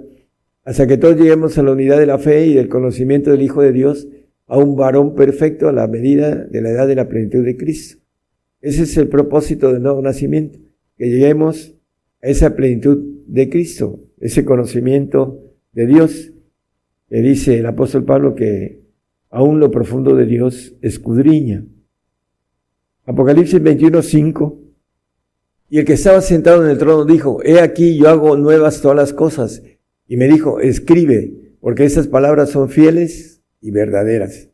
hasta 0.64 0.86
que 0.86 0.98
todos 0.98 1.16
lleguemos 1.16 1.58
a 1.58 1.64
la 1.64 1.72
unidad 1.72 1.98
de 1.98 2.06
la 2.06 2.20
fe 2.20 2.46
y 2.46 2.54
del 2.54 2.68
conocimiento 2.68 3.32
del 3.32 3.42
Hijo 3.42 3.62
de 3.62 3.72
Dios, 3.72 4.08
a 4.48 4.58
un 4.58 4.76
varón 4.76 5.16
perfecto 5.16 5.68
a 5.68 5.72
la 5.72 5.88
medida 5.88 6.36
de 6.36 6.62
la 6.62 6.70
edad 6.70 6.88
de 6.88 6.96
la 6.96 7.08
plenitud 7.08 7.44
de 7.44 7.58
Cristo. 7.58 8.02
Ese 8.62 8.84
es 8.84 8.98
el 8.98 9.08
propósito 9.08 9.72
del 9.72 9.84
nuevo 9.84 10.02
nacimiento, 10.02 10.60
que 10.98 11.10
lleguemos 11.10 11.76
a 12.22 12.28
esa 12.28 12.56
plenitud 12.56 12.98
de 13.28 13.50
Cristo, 13.50 14.00
ese 14.20 14.46
conocimiento 14.46 15.42
de 15.72 15.88
Dios, 15.88 16.32
que 17.10 17.22
dice 17.22 17.60
el 17.60 17.66
apóstol 17.66 18.06
Pablo 18.06 18.36
que 18.36 18.82
aún 19.30 19.60
lo 19.60 19.72
profundo 19.72 20.16
de 20.16 20.26
Dios 20.26 20.76
escudriña. 20.82 21.66
Apocalipsis 23.06 23.62
21, 23.62 24.02
5. 24.02 24.62
Y 25.70 25.80
el 25.80 25.86
que 25.86 25.94
estaba 25.94 26.22
sentado 26.22 26.64
en 26.64 26.72
el 26.72 26.78
trono 26.78 27.06
dijo, 27.06 27.44
he 27.44 27.60
aquí 27.60 27.98
yo 27.98 28.10
hago 28.10 28.38
nuevas 28.38 28.82
todas 28.82 28.98
las 28.98 29.14
cosas. 29.14 29.64
Y 30.08 30.18
me 30.18 30.28
dijo, 30.28 30.60
escribe, 30.60 31.58
porque 31.60 31.86
esas 31.86 32.08
palabras 32.08 32.50
son 32.50 32.70
fieles 32.70 33.35
y 33.66 33.72
verdaderas. 33.72 34.52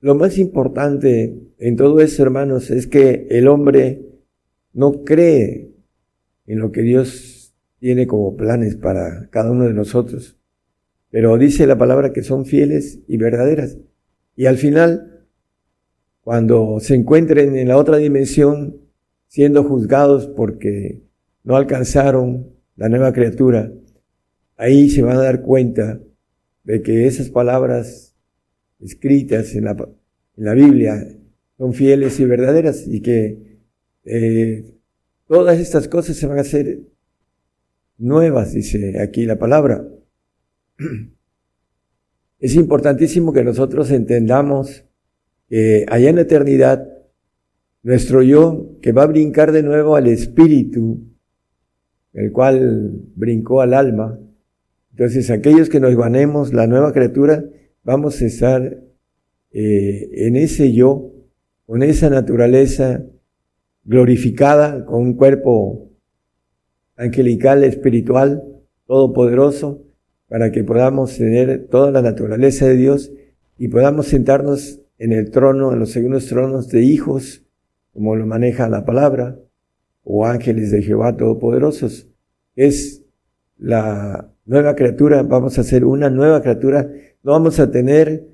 Lo 0.00 0.14
más 0.14 0.36
importante 0.36 1.40
en 1.58 1.76
todo 1.76 2.00
eso, 2.00 2.22
hermanos, 2.22 2.70
es 2.70 2.86
que 2.86 3.26
el 3.30 3.48
hombre 3.48 4.02
no 4.74 5.04
cree 5.04 5.72
en 6.46 6.58
lo 6.58 6.70
que 6.70 6.82
Dios 6.82 7.54
tiene 7.78 8.06
como 8.06 8.36
planes 8.36 8.76
para 8.76 9.30
cada 9.30 9.50
uno 9.50 9.64
de 9.64 9.72
nosotros. 9.72 10.36
Pero 11.08 11.38
dice 11.38 11.66
la 11.66 11.78
palabra 11.78 12.12
que 12.12 12.22
son 12.22 12.44
fieles 12.44 13.00
y 13.08 13.16
verdaderas. 13.16 13.78
Y 14.36 14.44
al 14.44 14.58
final, 14.58 15.26
cuando 16.20 16.78
se 16.80 16.94
encuentren 16.94 17.56
en 17.56 17.68
la 17.68 17.78
otra 17.78 17.96
dimensión, 17.96 18.82
siendo 19.28 19.64
juzgados 19.64 20.26
porque 20.26 21.02
no 21.42 21.56
alcanzaron 21.56 22.50
la 22.76 22.90
nueva 22.90 23.14
criatura, 23.14 23.72
ahí 24.58 24.90
se 24.90 25.00
van 25.00 25.16
a 25.16 25.22
dar 25.22 25.40
cuenta 25.40 26.00
de 26.64 26.82
que 26.82 27.06
esas 27.06 27.30
palabras 27.30 28.09
escritas 28.80 29.54
en 29.54 29.64
la, 29.64 29.72
en 29.72 30.44
la 30.44 30.54
Biblia 30.54 31.06
son 31.58 31.74
fieles 31.74 32.18
y 32.20 32.24
verdaderas 32.24 32.86
y 32.86 33.00
que 33.00 33.60
eh, 34.04 34.78
todas 35.26 35.58
estas 35.58 35.88
cosas 35.88 36.16
se 36.16 36.26
van 36.26 36.38
a 36.38 36.42
hacer 36.42 36.80
nuevas, 37.98 38.54
dice 38.54 39.00
aquí 39.00 39.26
la 39.26 39.38
palabra. 39.38 39.86
Es 42.38 42.54
importantísimo 42.54 43.34
que 43.34 43.44
nosotros 43.44 43.90
entendamos 43.90 44.86
que 45.50 45.84
allá 45.90 46.08
en 46.08 46.16
la 46.16 46.22
eternidad, 46.22 46.88
nuestro 47.82 48.22
yo, 48.22 48.78
que 48.80 48.92
va 48.92 49.02
a 49.02 49.08
brincar 49.08 49.52
de 49.52 49.62
nuevo 49.62 49.94
al 49.94 50.06
espíritu, 50.06 51.02
el 52.14 52.32
cual 52.32 52.92
brincó 53.14 53.60
al 53.60 53.74
alma, 53.74 54.18
entonces 54.92 55.30
aquellos 55.30 55.68
que 55.68 55.80
nos 55.80 55.94
ganemos 55.96 56.54
la 56.54 56.66
nueva 56.66 56.94
criatura, 56.94 57.44
vamos 57.82 58.20
a 58.20 58.26
estar 58.26 58.82
eh, 59.52 60.08
en 60.12 60.36
ese 60.36 60.72
yo, 60.72 61.12
con 61.66 61.82
esa 61.82 62.10
naturaleza 62.10 63.04
glorificada, 63.84 64.84
con 64.84 65.02
un 65.02 65.14
cuerpo 65.14 65.90
angelical, 66.96 67.64
espiritual, 67.64 68.44
todopoderoso, 68.86 69.82
para 70.28 70.52
que 70.52 70.62
podamos 70.62 71.16
tener 71.16 71.66
toda 71.68 71.90
la 71.90 72.02
naturaleza 72.02 72.66
de 72.66 72.76
Dios 72.76 73.12
y 73.58 73.68
podamos 73.68 74.06
sentarnos 74.06 74.80
en 74.98 75.12
el 75.12 75.30
trono, 75.30 75.72
en 75.72 75.78
los 75.78 75.90
segundos 75.90 76.26
tronos 76.26 76.68
de 76.68 76.82
hijos, 76.82 77.44
como 77.92 78.14
lo 78.14 78.26
maneja 78.26 78.68
la 78.68 78.84
palabra, 78.84 79.38
o 80.04 80.26
ángeles 80.26 80.70
de 80.70 80.82
Jehová 80.82 81.16
todopoderosos. 81.16 82.08
Es 82.54 83.02
la 83.58 84.32
nueva 84.44 84.74
criatura, 84.76 85.22
vamos 85.22 85.58
a 85.58 85.64
ser 85.64 85.84
una 85.84 86.10
nueva 86.10 86.42
criatura, 86.42 86.90
no 87.22 87.32
vamos 87.32 87.58
a 87.60 87.70
tener 87.70 88.26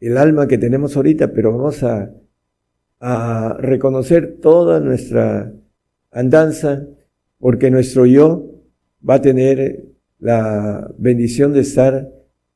el 0.00 0.16
alma 0.18 0.48
que 0.48 0.58
tenemos 0.58 0.96
ahorita, 0.96 1.32
pero 1.32 1.52
vamos 1.52 1.82
a, 1.82 2.12
a 3.00 3.56
reconocer 3.60 4.38
toda 4.40 4.80
nuestra 4.80 5.52
andanza, 6.10 6.86
porque 7.38 7.70
nuestro 7.70 8.06
yo 8.06 8.50
va 9.08 9.14
a 9.14 9.22
tener 9.22 9.84
la 10.18 10.92
bendición 10.98 11.52
de 11.52 11.60
estar 11.60 12.08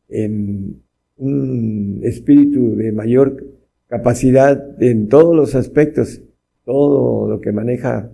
en 0.09 0.83
un 1.17 2.01
espíritu 2.03 2.77
de 2.77 2.93
mayor 2.93 3.45
capacidad 3.89 4.83
en 4.83 5.09
todos 5.09 5.35
los 5.35 5.55
aspectos, 5.55 6.21
todo 6.65 7.29
lo 7.29 7.41
que 7.41 7.53
maneja 7.53 8.11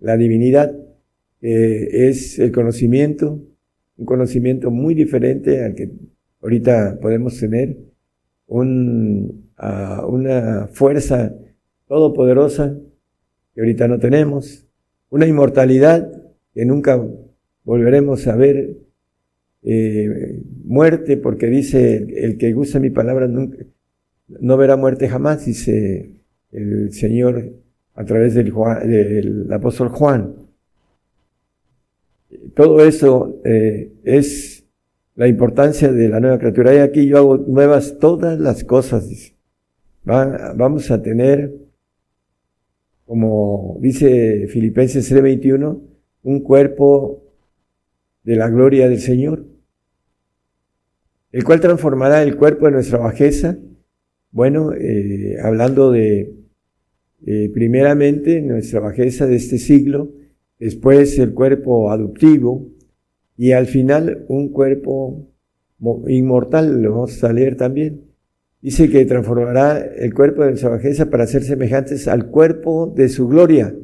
la 0.00 0.16
divinidad, 0.16 0.74
es 1.40 2.38
el 2.38 2.52
conocimiento, 2.52 3.40
un 3.96 4.06
conocimiento 4.06 4.70
muy 4.70 4.94
diferente 4.94 5.64
al 5.64 5.74
que 5.74 5.90
ahorita 6.42 6.98
podemos 7.00 7.38
tener, 7.38 7.76
un, 8.46 9.50
una 10.08 10.68
fuerza 10.72 11.34
todopoderosa 11.86 12.76
que 13.54 13.60
ahorita 13.60 13.88
no 13.88 13.98
tenemos, 13.98 14.66
una 15.10 15.26
inmortalidad 15.26 16.10
que 16.54 16.64
nunca 16.64 17.02
volveremos 17.64 18.26
a 18.26 18.36
ver 18.36 18.76
eh, 19.62 20.40
muerte, 20.64 21.16
porque 21.16 21.46
dice, 21.46 22.06
el, 22.16 22.36
que 22.36 22.52
gusta 22.52 22.80
mi 22.80 22.90
palabra 22.90 23.28
nunca, 23.28 23.58
no 24.28 24.56
verá 24.56 24.76
muerte 24.76 25.08
jamás, 25.08 25.46
dice 25.46 26.22
el 26.50 26.92
Señor 26.92 27.52
a 27.94 28.04
través 28.04 28.34
del, 28.34 28.52
del 28.52 29.52
apóstol 29.52 29.88
Juan. 29.88 30.34
Todo 32.54 32.84
eso 32.84 33.40
eh, 33.44 33.92
es 34.04 34.61
la 35.14 35.28
importancia 35.28 35.92
de 35.92 36.08
la 36.08 36.20
nueva 36.20 36.38
criatura. 36.38 36.74
Y 36.74 36.78
aquí 36.78 37.06
yo 37.06 37.18
hago 37.18 37.36
nuevas 37.36 37.98
todas 37.98 38.38
las 38.38 38.64
cosas. 38.64 39.34
Vamos 40.04 40.90
a 40.90 41.02
tener, 41.02 41.54
como 43.04 43.78
dice 43.80 44.46
Filipenses 44.48 45.08
3:21, 45.10 45.80
un 46.22 46.40
cuerpo 46.40 47.22
de 48.24 48.36
la 48.36 48.48
gloria 48.48 48.88
del 48.88 49.00
Señor, 49.00 49.44
el 51.30 51.44
cual 51.44 51.60
transformará 51.60 52.22
el 52.22 52.36
cuerpo 52.36 52.66
de 52.66 52.72
nuestra 52.72 52.98
bajeza. 52.98 53.58
Bueno, 54.30 54.72
eh, 54.72 55.36
hablando 55.42 55.90
de 55.90 56.34
eh, 57.26 57.50
primeramente 57.52 58.40
nuestra 58.40 58.80
bajeza 58.80 59.26
de 59.26 59.36
este 59.36 59.58
siglo, 59.58 60.10
después 60.58 61.18
el 61.18 61.34
cuerpo 61.34 61.90
adoptivo 61.90 62.66
y 63.42 63.50
al 63.50 63.66
final 63.66 64.24
un 64.28 64.50
cuerpo 64.50 65.26
inmortal, 66.06 66.80
lo 66.80 66.92
vamos 66.92 67.24
a 67.24 67.32
leer 67.32 67.56
también. 67.56 68.02
Dice 68.60 68.88
que 68.88 69.04
transformará 69.04 69.78
el 69.80 70.14
cuerpo 70.14 70.42
de 70.42 70.50
nuestra 70.50 70.70
bajeza 70.70 71.10
para 71.10 71.26
ser 71.26 71.42
semejantes 71.42 72.06
al 72.06 72.30
cuerpo 72.30 72.94
de 72.94 73.08
su 73.08 73.26
gloria, 73.26 73.74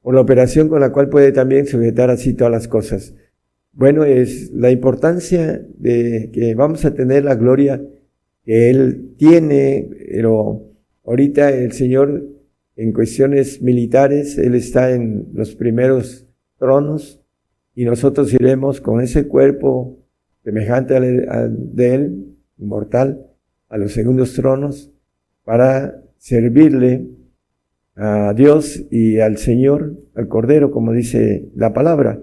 por 0.00 0.14
la 0.14 0.22
operación 0.22 0.70
con 0.70 0.80
la 0.80 0.90
cual 0.90 1.10
puede 1.10 1.32
también 1.32 1.66
sujetar 1.66 2.08
así 2.08 2.32
todas 2.32 2.50
las 2.50 2.66
cosas. 2.66 3.14
Bueno, 3.74 4.06
es 4.06 4.50
la 4.52 4.70
importancia 4.70 5.62
de 5.76 6.30
que 6.32 6.54
vamos 6.54 6.86
a 6.86 6.94
tener 6.94 7.24
la 7.24 7.34
gloria 7.34 7.84
que 8.42 8.70
Él 8.70 9.12
tiene, 9.18 9.86
pero 10.12 10.62
ahorita 11.04 11.50
el 11.50 11.72
Señor 11.72 12.24
en 12.74 12.94
cuestiones 12.94 13.60
militares, 13.60 14.38
Él 14.38 14.54
está 14.54 14.92
en 14.92 15.28
los 15.34 15.54
primeros 15.56 16.26
tronos 16.58 17.17
y 17.78 17.84
nosotros 17.84 18.34
iremos 18.34 18.80
con 18.80 19.00
ese 19.00 19.28
cuerpo 19.28 20.00
semejante 20.42 20.96
al 20.96 21.76
de 21.76 21.94
Él, 21.94 22.36
inmortal, 22.58 23.24
a 23.68 23.78
los 23.78 23.92
segundos 23.92 24.34
tronos 24.34 24.90
para 25.44 26.02
servirle 26.16 27.06
a 27.94 28.34
Dios 28.34 28.84
y 28.90 29.20
al 29.20 29.36
Señor, 29.36 29.94
al 30.16 30.26
Cordero, 30.26 30.72
como 30.72 30.92
dice 30.92 31.50
la 31.54 31.72
palabra. 31.72 32.20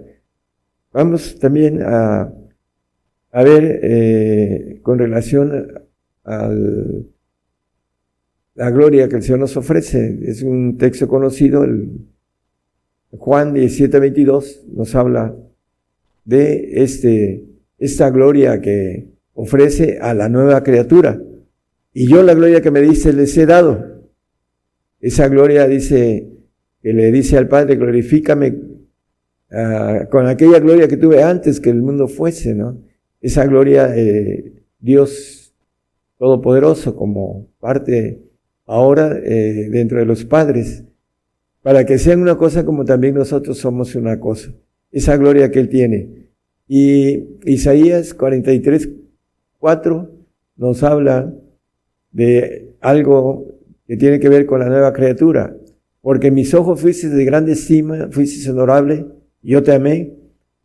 Vamos 0.92 1.40
también 1.40 1.82
a, 1.84 2.34
ver 3.32 3.80
eh, 3.82 4.80
con 4.84 5.00
relación 5.00 5.72
a 6.26 6.54
la 8.56 8.70
gloria 8.72 9.08
que 9.08 9.16
el 9.16 9.24
Señor 9.24 9.40
nos 9.40 9.56
ofrece. 9.56 10.20
Es 10.24 10.44
un 10.44 10.78
texto 10.78 11.08
conocido, 11.08 11.66
Juan 13.12 13.54
17, 13.54 13.98
22 14.02 14.66
nos 14.74 14.94
habla 14.96 15.34
de 16.26 16.84
este, 16.84 17.46
esta 17.78 18.10
gloria 18.10 18.60
que 18.60 19.08
ofrece 19.34 20.00
a 20.02 20.14
la 20.14 20.28
nueva 20.28 20.64
criatura. 20.64 21.22
Y 21.94 22.10
yo 22.10 22.22
la 22.24 22.34
gloria 22.34 22.62
que 22.62 22.72
me 22.72 22.82
dice 22.82 23.14
les 23.14 23.38
he 23.38 23.46
dado. 23.46 24.04
Esa 25.00 25.30
gloria 25.30 25.68
dice, 25.68 26.28
que 26.82 26.92
le 26.92 27.12
dice 27.12 27.38
al 27.38 27.48
Padre, 27.48 27.78
glorifícame 27.78 28.76
Ah, 29.52 30.08
con 30.10 30.28
aquella 30.28 30.60
gloria 30.60 30.88
que 30.88 30.98
tuve 30.98 31.24
antes 31.24 31.62
que 31.62 31.70
el 31.70 31.82
mundo 31.82 32.08
fuese, 32.08 32.56
¿no? 32.56 32.82
Esa 33.22 33.46
gloria, 33.46 33.96
eh, 33.96 34.54
Dios 34.80 35.54
Todopoderoso 36.18 36.96
como 36.96 37.50
parte 37.60 38.24
ahora 38.66 39.18
eh, 39.24 39.70
dentro 39.70 40.00
de 40.00 40.06
los 40.06 40.24
padres, 40.24 40.86
para 41.62 41.86
que 41.86 41.98
sean 42.00 42.22
una 42.22 42.38
cosa 42.38 42.66
como 42.66 42.86
también 42.86 43.16
nosotros 43.16 43.58
somos 43.58 43.96
una 43.96 44.20
cosa. 44.20 44.54
Esa 44.96 45.18
gloria 45.18 45.52
que 45.52 45.60
Él 45.60 45.68
tiene. 45.68 46.30
Y 46.70 47.38
Isaías 47.44 48.14
43, 48.14 48.90
4 49.60 50.10
nos 50.56 50.84
habla 50.84 51.34
de 52.12 52.78
algo 52.80 53.60
que 53.86 53.98
tiene 53.98 54.22
que 54.22 54.30
ver 54.30 54.46
con 54.46 54.62
la 54.62 54.70
nueva 54.70 54.94
criatura. 54.94 55.54
Porque 56.00 56.32
mis 56.32 56.54
ojos 56.54 56.80
fuiste 56.80 57.10
de 57.10 57.26
grande 57.26 57.52
estima, 57.52 58.08
fuiste 58.10 58.50
honorable, 58.50 59.06
yo 59.42 59.62
te 59.64 59.74
amé. 59.74 60.14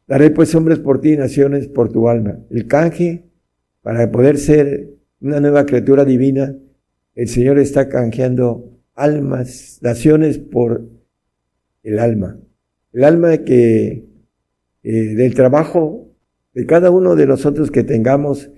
Daré 0.06 0.30
pues 0.30 0.54
hombres 0.54 0.78
por 0.78 1.00
ti, 1.00 1.16
naciones 1.16 1.66
por 1.66 1.90
tu 1.90 2.08
alma. 2.08 2.38
El 2.50 2.68
canje, 2.68 3.24
para 3.82 4.12
poder 4.12 4.38
ser 4.38 4.90
una 5.20 5.40
nueva 5.40 5.66
criatura 5.66 6.04
divina, 6.04 6.54
el 7.16 7.26
Señor 7.26 7.58
está 7.58 7.88
canjeando 7.88 8.78
almas, 8.94 9.80
naciones 9.82 10.38
por 10.38 10.88
el 11.82 11.98
alma. 11.98 12.38
El 12.92 13.02
alma 13.02 13.38
que 13.38 14.09
eh, 14.82 15.14
del 15.14 15.34
trabajo 15.34 16.10
de 16.54 16.66
cada 16.66 16.90
uno 16.90 17.14
de 17.16 17.26
nosotros 17.26 17.70
que 17.70 17.84
tengamos 17.84 18.50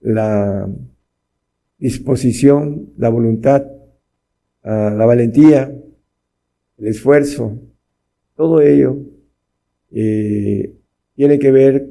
la 0.00 0.68
disposición, 1.78 2.90
la 2.96 3.08
voluntad, 3.08 3.66
ah, 4.62 4.92
la 4.96 5.06
valentía, 5.06 5.72
el 6.78 6.86
esfuerzo, 6.86 7.60
todo 8.34 8.60
ello 8.60 8.96
eh, 9.90 10.74
tiene 11.14 11.38
que 11.38 11.52
ver 11.52 11.88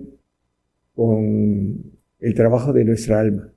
con 0.96 1.92
el 2.20 2.34
trabajo 2.34 2.74
de 2.74 2.84
nuestra 2.84 3.20
alma. 3.20 3.54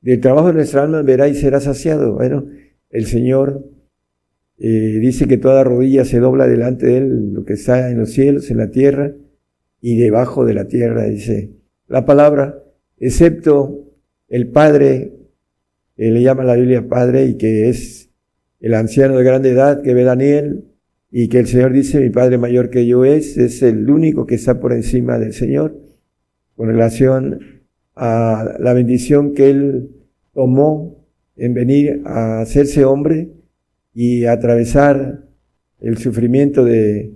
Del 0.00 0.20
trabajo 0.20 0.48
de 0.48 0.54
nuestra 0.54 0.82
alma 0.82 1.02
verá 1.02 1.28
y 1.28 1.34
será 1.34 1.60
saciado. 1.60 2.14
Bueno, 2.14 2.46
el 2.90 3.06
Señor 3.06 3.64
eh, 4.58 4.98
dice 5.00 5.26
que 5.26 5.38
toda 5.38 5.64
rodilla 5.64 6.04
se 6.04 6.18
dobla 6.18 6.46
delante 6.46 6.86
de 6.86 6.98
Él, 6.98 7.32
lo 7.32 7.44
que 7.44 7.54
está 7.54 7.90
en 7.90 7.98
los 7.98 8.10
cielos, 8.10 8.50
en 8.50 8.58
la 8.58 8.70
tierra 8.70 9.14
y 9.80 9.96
debajo 9.96 10.44
de 10.44 10.54
la 10.54 10.66
tierra, 10.66 11.04
dice 11.04 11.52
la 11.86 12.04
palabra, 12.04 12.62
excepto 12.98 13.84
el 14.28 14.48
Padre, 14.50 15.14
que 15.96 16.10
le 16.10 16.22
llama 16.22 16.44
la 16.44 16.56
Biblia 16.56 16.88
Padre 16.88 17.26
y 17.26 17.36
que 17.36 17.68
es 17.68 18.10
el 18.60 18.74
anciano 18.74 19.16
de 19.16 19.24
grande 19.24 19.50
edad 19.50 19.82
que 19.82 19.94
ve 19.94 20.04
Daniel 20.04 20.64
y 21.10 21.28
que 21.28 21.38
el 21.40 21.46
Señor 21.46 21.72
dice, 21.72 22.00
mi 22.00 22.10
Padre 22.10 22.38
mayor 22.38 22.70
que 22.70 22.86
yo 22.86 23.04
es, 23.04 23.38
es 23.38 23.62
el 23.62 23.88
único 23.88 24.26
que 24.26 24.34
está 24.34 24.60
por 24.60 24.72
encima 24.72 25.18
del 25.18 25.32
Señor 25.32 25.76
con 26.56 26.68
relación 26.68 27.62
a 27.94 28.56
la 28.58 28.72
bendición 28.74 29.32
que 29.32 29.50
Él 29.50 29.90
tomó 30.34 31.06
en 31.36 31.54
venir 31.54 32.02
a 32.04 32.40
hacerse 32.40 32.84
hombre 32.84 33.32
y 33.94 34.26
atravesar 34.26 35.24
el 35.80 35.98
sufrimiento 35.98 36.64
de 36.64 37.12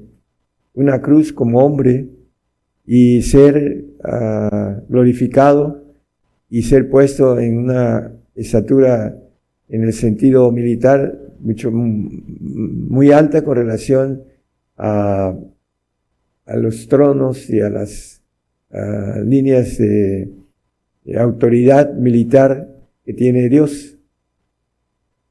una 0.74 1.02
cruz 1.02 1.32
como 1.32 1.64
hombre 1.64 2.08
y 2.84 3.22
ser 3.22 3.84
ah, 4.04 4.80
glorificado 4.88 5.84
y 6.50 6.62
ser 6.62 6.88
puesto 6.88 7.38
en 7.38 7.58
una 7.58 8.12
estatura 8.34 9.16
en 9.68 9.84
el 9.84 9.92
sentido 9.92 10.50
militar 10.52 11.18
mucho 11.40 11.70
muy 11.72 13.10
alta 13.10 13.42
con 13.42 13.56
relación 13.56 14.22
a, 14.76 15.34
a 16.46 16.56
los 16.56 16.88
tronos 16.88 17.48
y 17.50 17.60
a 17.60 17.70
las 17.70 18.22
líneas 19.24 19.76
de 19.76 20.30
autoridad 21.18 21.92
militar 21.92 22.68
que 23.04 23.12
tiene 23.12 23.48
Dios. 23.48 23.98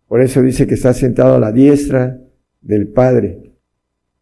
Por 0.07 0.21
eso 0.21 0.41
dice 0.41 0.67
que 0.67 0.73
está 0.75 0.93
sentado 0.93 1.35
a 1.35 1.39
la 1.39 1.51
diestra 1.51 2.19
del 2.61 2.87
Padre. 2.87 3.53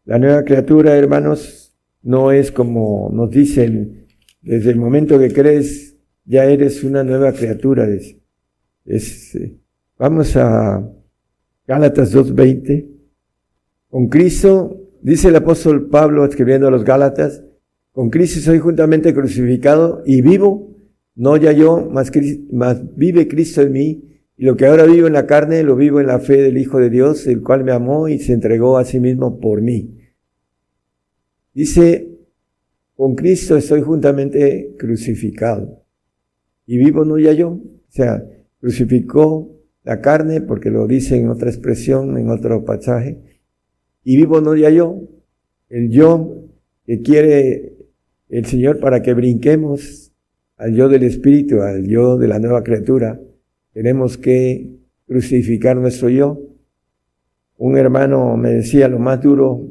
La 0.05 0.19
nueva 0.19 0.43
criatura, 0.43 0.95
hermanos, 0.95 1.68
no 2.01 2.31
es 2.31 2.51
como 2.51 3.09
nos 3.13 3.29
dicen, 3.29 4.07
desde 4.41 4.71
el 4.71 4.77
momento 4.77 5.19
que 5.19 5.33
crees, 5.33 5.97
ya 6.25 6.45
eres 6.45 6.83
una 6.83 7.03
nueva 7.03 7.33
criatura. 7.33 7.87
Es, 8.85 9.35
eh, 9.35 9.57
vamos 9.97 10.35
a 10.35 10.87
Gálatas 11.67 12.13
2.20. 12.15 12.87
Con 13.89 14.07
Cristo, 14.07 14.89
dice 15.01 15.29
el 15.29 15.35
apóstol 15.35 15.89
Pablo 15.89 16.25
escribiendo 16.25 16.67
a 16.67 16.71
los 16.71 16.83
Gálatas, 16.83 17.43
con 17.91 18.09
Cristo 18.09 18.39
soy 18.39 18.59
juntamente 18.59 19.13
crucificado 19.13 20.03
y 20.05 20.21
vivo, 20.21 20.75
no 21.15 21.35
ya 21.37 21.51
yo, 21.51 21.89
más, 21.91 22.11
más 22.51 22.95
vive 22.95 23.27
Cristo 23.27 23.61
en 23.61 23.71
mí 23.71 24.09
y 24.37 24.45
lo 24.45 24.55
que 24.55 24.67
ahora 24.67 24.85
vivo 24.85 25.05
en 25.07 25.13
la 25.13 25.27
carne, 25.27 25.63
lo 25.63 25.75
vivo 25.75 25.99
en 25.99 26.07
la 26.07 26.19
fe 26.19 26.37
del 26.41 26.57
Hijo 26.57 26.79
de 26.79 26.89
Dios, 26.89 27.27
el 27.27 27.41
cual 27.41 27.65
me 27.65 27.73
amó 27.73 28.07
y 28.07 28.19
se 28.19 28.31
entregó 28.31 28.77
a 28.77 28.85
sí 28.85 29.01
mismo 29.01 29.41
por 29.41 29.61
mí. 29.61 29.98
Dice, 31.59 32.07
con 32.95 33.15
Cristo 33.15 33.57
estoy 33.57 33.81
juntamente 33.81 34.77
crucificado. 34.79 35.83
Y 36.65 36.77
vivo 36.77 37.03
no 37.03 37.19
ya 37.19 37.33
yo. 37.33 37.49
O 37.49 37.89
sea, 37.89 38.23
crucificó 38.61 39.59
la 39.83 39.99
carne, 39.99 40.39
porque 40.39 40.69
lo 40.69 40.87
dice 40.87 41.17
en 41.17 41.27
otra 41.27 41.49
expresión, 41.49 42.17
en 42.17 42.29
otro 42.29 42.63
pasaje. 42.63 43.41
Y 44.05 44.15
vivo 44.15 44.39
no 44.39 44.55
ya 44.55 44.69
yo. 44.69 45.01
El 45.67 45.89
yo 45.89 46.45
que 46.85 47.01
quiere 47.01 47.75
el 48.29 48.45
Señor 48.45 48.79
para 48.79 49.01
que 49.01 49.13
brinquemos 49.13 50.13
al 50.55 50.73
yo 50.75 50.87
del 50.87 51.03
Espíritu, 51.03 51.61
al 51.61 51.85
yo 51.85 52.15
de 52.15 52.29
la 52.29 52.39
nueva 52.39 52.63
criatura 52.63 53.19
tenemos 53.73 54.17
que 54.17 54.79
crucificar 55.05 55.75
nuestro 55.75 56.07
yo. 56.07 56.39
Un 57.57 57.77
hermano 57.77 58.37
me 58.37 58.51
decía, 58.51 58.87
lo 58.87 58.97
más 58.97 59.21
duro, 59.21 59.68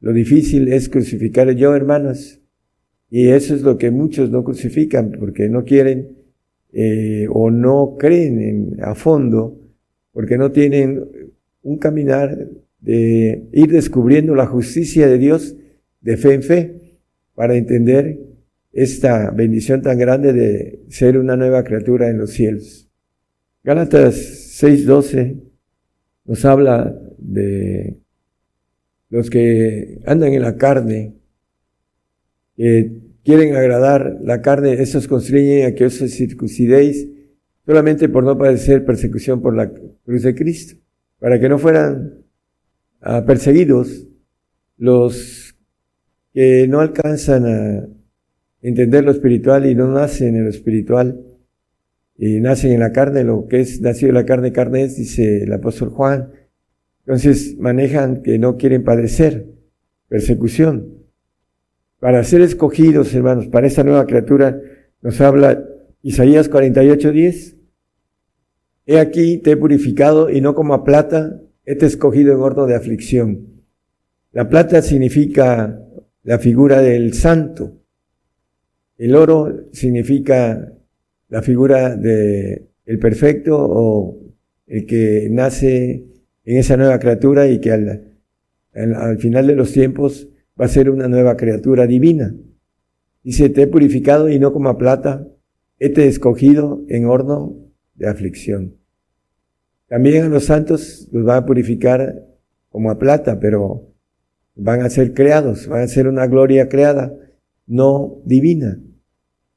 lo 0.00 0.12
difícil 0.12 0.72
es 0.72 0.88
crucificar 0.88 1.48
el 1.48 1.56
yo, 1.56 1.74
hermanos. 1.74 2.40
Y 3.10 3.28
eso 3.28 3.54
es 3.54 3.62
lo 3.62 3.76
que 3.76 3.90
muchos 3.90 4.30
no 4.30 4.44
crucifican 4.44 5.12
porque 5.18 5.48
no 5.48 5.64
quieren 5.64 6.16
eh, 6.72 7.26
o 7.30 7.50
no 7.50 7.96
creen 7.98 8.40
en, 8.40 8.76
a 8.82 8.94
fondo, 8.94 9.58
porque 10.12 10.38
no 10.38 10.52
tienen 10.52 11.04
un 11.62 11.78
caminar 11.78 12.48
de 12.80 13.48
ir 13.52 13.70
descubriendo 13.70 14.34
la 14.34 14.46
justicia 14.46 15.06
de 15.06 15.18
Dios 15.18 15.56
de 16.00 16.16
fe 16.16 16.34
en 16.34 16.42
fe 16.42 16.80
para 17.34 17.56
entender 17.56 18.18
esta 18.72 19.30
bendición 19.32 19.82
tan 19.82 19.98
grande 19.98 20.32
de 20.32 20.80
ser 20.88 21.18
una 21.18 21.36
nueva 21.36 21.64
criatura 21.64 22.08
en 22.08 22.18
los 22.18 22.30
cielos. 22.30 22.88
Gálatas 23.62 24.14
6:12 24.62 25.36
nos 26.24 26.44
habla 26.44 26.96
de 27.18 27.99
los 29.10 29.28
que 29.28 30.00
andan 30.06 30.32
en 30.32 30.42
la 30.42 30.56
carne, 30.56 31.14
que 32.56 32.92
quieren 33.24 33.54
agradar 33.54 34.18
la 34.22 34.40
carne, 34.40 34.72
esos 34.74 35.08
constriñen 35.08 35.66
a 35.66 35.74
que 35.74 35.86
os 35.86 35.98
circuncidéis 35.98 37.08
solamente 37.66 38.08
por 38.08 38.24
no 38.24 38.38
padecer 38.38 38.84
persecución 38.84 39.42
por 39.42 39.54
la 39.54 39.70
cruz 39.70 40.22
de 40.22 40.34
Cristo, 40.34 40.76
para 41.18 41.38
que 41.38 41.48
no 41.48 41.58
fueran 41.58 42.24
ah, 43.00 43.24
perseguidos 43.26 44.06
los 44.78 45.54
que 46.32 46.66
no 46.68 46.80
alcanzan 46.80 47.46
a 47.46 47.88
entender 48.62 49.04
lo 49.04 49.10
espiritual 49.10 49.66
y 49.66 49.74
no 49.74 49.88
nacen 49.92 50.36
en 50.36 50.44
lo 50.44 50.50
espiritual 50.50 51.20
y 52.16 52.40
nacen 52.40 52.72
en 52.72 52.80
la 52.80 52.92
carne, 52.92 53.24
lo 53.24 53.46
que 53.48 53.60
es 53.60 53.80
nacido 53.80 54.10
en 54.10 54.14
la 54.14 54.26
carne, 54.26 54.52
carne 54.52 54.84
es, 54.84 54.96
dice 54.96 55.44
el 55.44 55.52
apóstol 55.52 55.88
Juan. 55.90 56.32
Entonces 57.10 57.56
manejan 57.58 58.22
que 58.22 58.38
no 58.38 58.56
quieren 58.56 58.84
padecer 58.84 59.48
persecución. 60.06 60.94
Para 61.98 62.22
ser 62.22 62.40
escogidos, 62.40 63.12
hermanos, 63.12 63.48
para 63.48 63.66
esta 63.66 63.82
nueva 63.82 64.06
criatura, 64.06 64.60
nos 65.02 65.20
habla 65.20 65.60
Isaías 66.02 66.48
48, 66.48 67.10
10. 67.10 67.56
He 68.86 69.00
aquí 69.00 69.38
te 69.38 69.50
he 69.50 69.56
purificado 69.56 70.30
y 70.30 70.40
no 70.40 70.54
como 70.54 70.72
a 70.72 70.84
plata, 70.84 71.42
he 71.66 71.74
te 71.74 71.86
escogido 71.86 72.32
en 72.32 72.38
horno 72.38 72.66
de 72.66 72.76
aflicción. 72.76 73.64
La 74.30 74.48
plata 74.48 74.80
significa 74.80 75.82
la 76.22 76.38
figura 76.38 76.80
del 76.80 77.14
santo. 77.14 77.72
El 78.98 79.16
oro 79.16 79.64
significa 79.72 80.74
la 81.28 81.42
figura 81.42 81.96
de 81.96 82.68
perfecto 83.00 83.56
o 83.58 84.16
el 84.68 84.86
que 84.86 85.26
nace 85.28 86.09
en 86.44 86.56
esa 86.58 86.76
nueva 86.76 86.98
criatura 86.98 87.48
y 87.48 87.60
que 87.60 87.72
al, 87.72 88.14
al, 88.72 89.18
final 89.18 89.46
de 89.46 89.54
los 89.54 89.72
tiempos 89.72 90.28
va 90.60 90.66
a 90.66 90.68
ser 90.68 90.90
una 90.90 91.08
nueva 91.08 91.36
criatura 91.36 91.86
divina. 91.86 92.34
Dice, 93.22 93.50
te 93.50 93.62
he 93.62 93.66
purificado 93.66 94.28
y 94.28 94.38
no 94.38 94.52
como 94.52 94.76
plata, 94.78 95.26
he 95.78 95.90
te 95.90 96.06
escogido 96.06 96.82
en 96.88 97.06
horno 97.06 97.56
de 97.94 98.08
aflicción. 98.08 98.76
También 99.88 100.24
a 100.24 100.28
los 100.28 100.44
santos 100.44 101.08
los 101.12 101.26
va 101.26 101.36
a 101.36 101.46
purificar 101.46 102.24
como 102.68 102.90
a 102.90 102.98
plata, 102.98 103.40
pero 103.40 103.92
van 104.54 104.82
a 104.82 104.90
ser 104.90 105.14
creados, 105.14 105.66
van 105.66 105.82
a 105.82 105.88
ser 105.88 106.06
una 106.06 106.26
gloria 106.26 106.68
creada, 106.68 107.12
no 107.66 108.20
divina, 108.24 108.80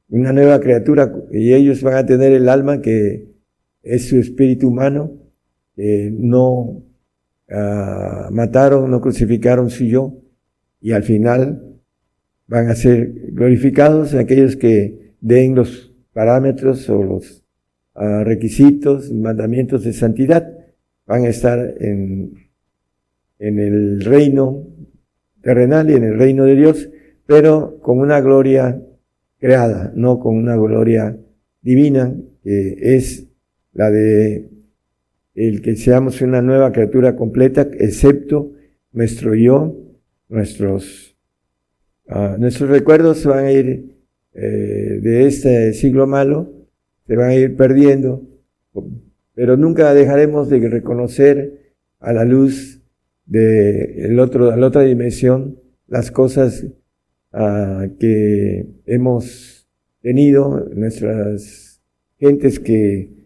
una 0.10 0.34
nueva 0.34 0.60
criatura, 0.60 1.14
y 1.32 1.54
ellos 1.54 1.82
van 1.84 1.96
a 1.96 2.06
tener 2.06 2.32
el 2.32 2.50
alma 2.50 2.82
que 2.82 3.34
es 3.84 4.08
su 4.08 4.18
espíritu 4.18 4.70
humano, 4.70 5.23
que 5.76 6.12
no 6.12 6.84
uh, 7.50 8.32
mataron, 8.32 8.90
no 8.92 9.02
crucificaron 9.02 9.70
su 9.70 9.86
yo, 9.86 10.14
y 10.82 10.92
al 10.92 11.04
final 11.04 11.74
van 12.48 12.70
a 12.70 12.76
ser 12.76 13.32
glorificados 13.32 14.14
aquellos 14.14 14.56
que 14.56 15.16
den 15.22 15.56
los 15.56 15.94
parámetros 16.12 16.90
o 16.90 17.02
los 17.02 17.44
ah, 17.96 18.24
requisitos, 18.24 19.12
mandamientos 19.12 19.84
de 19.84 19.94
santidad, 19.94 20.54
van 21.06 21.24
a 21.24 21.30
estar 21.30 21.76
en, 21.80 22.34
en 23.40 23.60
el 23.60 24.02
reino 24.02 24.68
terrenal 25.42 25.90
y 25.90 25.94
en 25.94 26.04
el 26.04 26.18
reino 26.18 26.46
de 26.46 26.56
Dios, 26.56 26.90
pero 27.26 27.80
con 27.82 28.00
una 28.00 28.22
gloria 28.22 28.82
creada, 29.40 29.92
no 29.96 30.20
con 30.20 30.36
una 30.36 30.56
gloria 30.56 31.18
divina, 31.62 32.14
que 32.44 32.96
es 32.96 33.28
la 33.74 33.90
de 33.90 34.50
el 35.36 35.62
que 35.62 35.76
seamos 35.76 36.22
una 36.22 36.42
nueva 36.42 36.72
criatura 36.72 37.16
completa, 37.16 37.68
excepto 37.80 38.54
nuestro 38.92 39.36
yo, 39.36 39.76
nuestros, 40.30 41.16
uh, 42.08 42.38
nuestros 42.38 42.70
recuerdos 42.70 43.26
van 43.26 43.46
a 43.46 43.52
ir 43.52 43.98
eh, 44.36 45.00
de 45.02 45.28
este 45.28 45.74
siglo 45.74 46.08
malo, 46.08 46.52
se 47.08 47.16
van 47.16 47.30
a 47.30 47.36
ir 47.36 47.56
perdiendo, 47.56 48.24
pero 49.34 49.58
nunca 49.58 49.94
dejaremos 49.94 50.50
de 50.50 50.70
reconocer 50.70 51.74
a 52.00 52.14
la 52.14 52.26
luz 52.26 52.82
de 53.26 54.06
el 54.06 54.20
otro, 54.20 54.56
la 54.56 54.68
otra 54.68 54.82
dimensión 54.82 55.60
las 55.88 56.12
cosas 56.12 56.66
uh, 57.34 57.98
que 58.00 58.66
hemos 58.86 59.68
tenido, 60.02 60.70
nuestras 60.74 61.82
gentes 62.20 62.60
que 62.60 63.23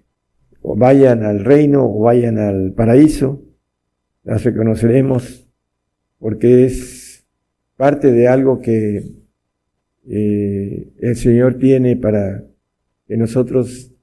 vayan 0.62 1.24
al 1.24 1.44
reino 1.44 1.86
o 1.86 2.00
vayan 2.00 2.38
al 2.38 2.74
paraíso, 2.74 3.44
las 4.24 4.44
reconoceremos 4.44 5.48
porque 6.20 6.66
es 6.66 7.26
parte 7.76 8.12
de 8.12 8.28
algo 8.28 8.62
que 8.62 9.12
eh, 10.10 10.90
el 11.00 11.16
Señor 11.16 11.56
tiene 11.56 11.96
para 11.96 12.44
que 13.08 13.18
nosotros 13.18 13.94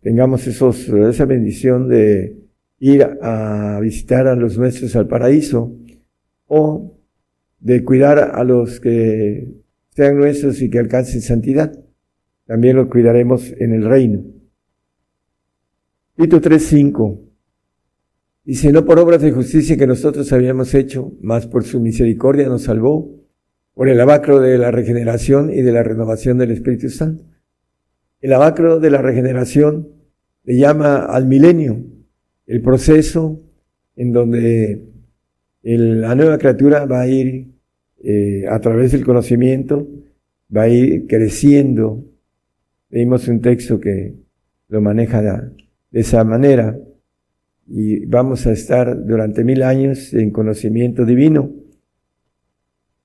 tengamos 0.00 0.46
esos, 0.46 0.88
esa 0.88 1.24
bendición 1.24 1.88
de 1.88 2.36
ir 2.78 3.02
a 3.22 3.78
visitar 3.80 4.26
a 4.26 4.34
los 4.34 4.56
nuestros 4.58 4.96
al 4.96 5.06
paraíso 5.06 5.76
o 6.46 6.96
de 7.58 7.84
cuidar 7.84 8.18
a 8.18 8.42
los 8.44 8.80
que 8.80 9.48
sean 9.90 10.16
nuestros 10.16 10.62
y 10.62 10.70
que 10.70 10.78
alcancen 10.78 11.20
santidad. 11.20 11.78
También 12.46 12.76
los 12.76 12.88
cuidaremos 12.88 13.52
en 13.58 13.74
el 13.74 13.84
reino. 13.84 14.24
Tito 16.20 16.38
3.5 16.38 17.18
dice, 18.44 18.72
no 18.72 18.84
por 18.84 18.98
obras 18.98 19.22
de 19.22 19.32
justicia 19.32 19.78
que 19.78 19.86
nosotros 19.86 20.30
habíamos 20.34 20.74
hecho, 20.74 21.14
mas 21.22 21.46
por 21.46 21.64
su 21.64 21.80
misericordia 21.80 22.46
nos 22.46 22.64
salvó, 22.64 23.10
por 23.72 23.88
el 23.88 23.98
abacro 23.98 24.38
de 24.38 24.58
la 24.58 24.70
regeneración 24.70 25.50
y 25.50 25.62
de 25.62 25.72
la 25.72 25.82
renovación 25.82 26.36
del 26.36 26.50
Espíritu 26.50 26.90
Santo. 26.90 27.24
El 28.20 28.34
abacro 28.34 28.80
de 28.80 28.90
la 28.90 29.00
regeneración 29.00 29.88
le 30.44 30.58
llama 30.58 31.06
al 31.06 31.24
milenio, 31.24 31.86
el 32.46 32.60
proceso 32.60 33.40
en 33.96 34.12
donde 34.12 34.90
la 35.62 36.14
nueva 36.16 36.36
criatura 36.36 36.84
va 36.84 37.00
a 37.00 37.08
ir 37.08 37.46
eh, 38.04 38.44
a 38.46 38.60
través 38.60 38.92
del 38.92 39.06
conocimiento, 39.06 39.88
va 40.54 40.64
a 40.64 40.68
ir 40.68 41.06
creciendo. 41.06 42.04
Leímos 42.90 43.26
un 43.26 43.40
texto 43.40 43.80
que 43.80 44.16
lo 44.68 44.82
maneja 44.82 45.22
de 45.90 46.00
esa 46.00 46.24
manera 46.24 46.76
y 47.72 48.04
vamos 48.06 48.46
a 48.46 48.52
estar 48.52 49.06
durante 49.06 49.44
mil 49.44 49.62
años 49.62 50.12
en 50.12 50.32
conocimiento 50.32 51.04
divino. 51.04 51.52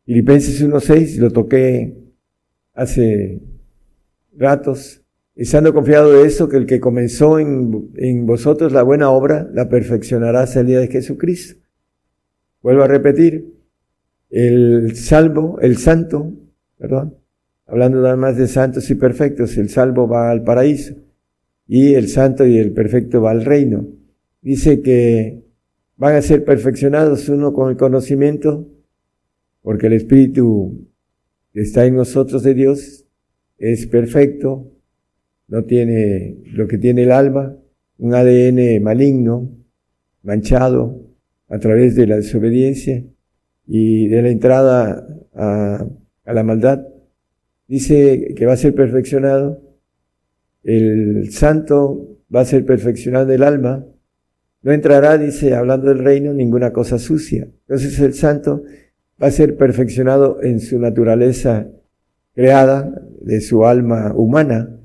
Filipenses 0.06 0.64
1.6 0.64 1.18
lo 1.18 1.30
toqué 1.30 1.96
hace 2.74 3.42
ratos 4.36 5.04
estando 5.36 5.74
confiado 5.74 6.12
de 6.14 6.26
eso, 6.26 6.50
que 6.50 6.58
el 6.58 6.66
que 6.66 6.80
comenzó 6.80 7.40
en, 7.40 7.92
en, 7.98 8.26
vosotros 8.26 8.72
la 8.72 8.84
buena 8.84 9.12
obra, 9.12 9.48
la 9.54 9.70
perfeccionará 9.70 10.42
hasta 10.42 10.62
el 10.62 10.68
día 10.68 10.80
de 10.80 10.88
Jesucristo. 10.88 11.62
Vuelvo 12.62 12.84
a 12.84 12.88
repetir, 12.88 13.54
el 14.30 14.96
salvo, 14.96 15.60
el 15.62 15.78
santo, 15.78 16.34
perdón, 16.78 17.18
hablando 17.68 18.02
nada 18.02 18.16
más 18.16 18.38
de 18.38 18.48
santos 18.48 18.90
y 18.90 18.96
perfectos, 18.96 19.58
el 19.58 19.70
salvo 19.70 20.08
va 20.08 20.32
al 20.32 20.44
paraíso 20.44 20.96
y 21.68 21.94
el 21.94 22.08
santo 22.08 22.46
y 22.46 22.58
el 22.58 22.72
perfecto 22.74 23.22
va 23.22 23.32
al 23.32 23.46
reino. 23.46 23.88
Dice 24.42 24.82
que 24.82 25.44
van 25.98 26.16
a 26.16 26.22
ser 26.22 26.44
perfeccionados 26.46 27.30
uno 27.30 27.54
con 27.54 27.70
el 27.70 27.78
conocimiento, 27.78 28.68
porque 29.62 29.88
el 29.88 29.94
Espíritu 29.94 30.88
que 31.54 31.62
está 31.62 31.86
en 31.86 31.96
nosotros 31.96 32.44
de 32.44 32.54
Dios 32.54 33.06
es 33.58 33.88
perfecto, 33.88 34.72
no 35.48 35.64
tiene 35.64 36.38
lo 36.46 36.68
que 36.68 36.78
tiene 36.78 37.04
el 37.04 37.12
alma, 37.12 37.58
un 37.98 38.14
ADN 38.14 38.84
maligno, 38.84 39.50
manchado 40.24 41.02
a 41.48 41.60
través 41.60 41.96
de 41.96 42.08
la 42.08 42.18
desobediencia 42.18 43.04
y 43.68 44.08
de 44.08 44.22
la 44.22 44.30
entrada 44.30 45.08
a, 45.34 45.88
la 46.26 46.44
maldad. 46.44 46.86
Dice 47.68 48.34
que 48.36 48.46
va 48.46 48.54
a 48.54 48.58
ser 48.58 48.76
perfeccionado. 48.76 49.62
El 50.66 51.32
santo 51.32 52.18
va 52.36 52.42
a 52.42 52.46
ser 52.46 52.66
perfeccionado 52.66 53.32
el 53.32 53.44
alma. 53.44 53.86
No 54.64 54.72
entrará, 54.72 55.18
dice, 55.20 55.54
hablando 55.54 55.90
del 55.90 56.00
reino, 56.00 56.34
ninguna 56.34 56.74
cosa 56.74 56.98
sucia. 56.98 57.48
Entonces 57.68 58.00
el 58.00 58.16
santo 58.16 58.64
va 59.22 59.28
a 59.28 59.32
ser 59.32 59.58
perfeccionado 59.58 60.42
en 60.42 60.60
su 60.60 60.80
naturaleza 60.80 61.68
creada, 62.34 63.02
de 63.22 63.42
su 63.42 63.66
alma 63.66 64.12
humana, 64.16 64.80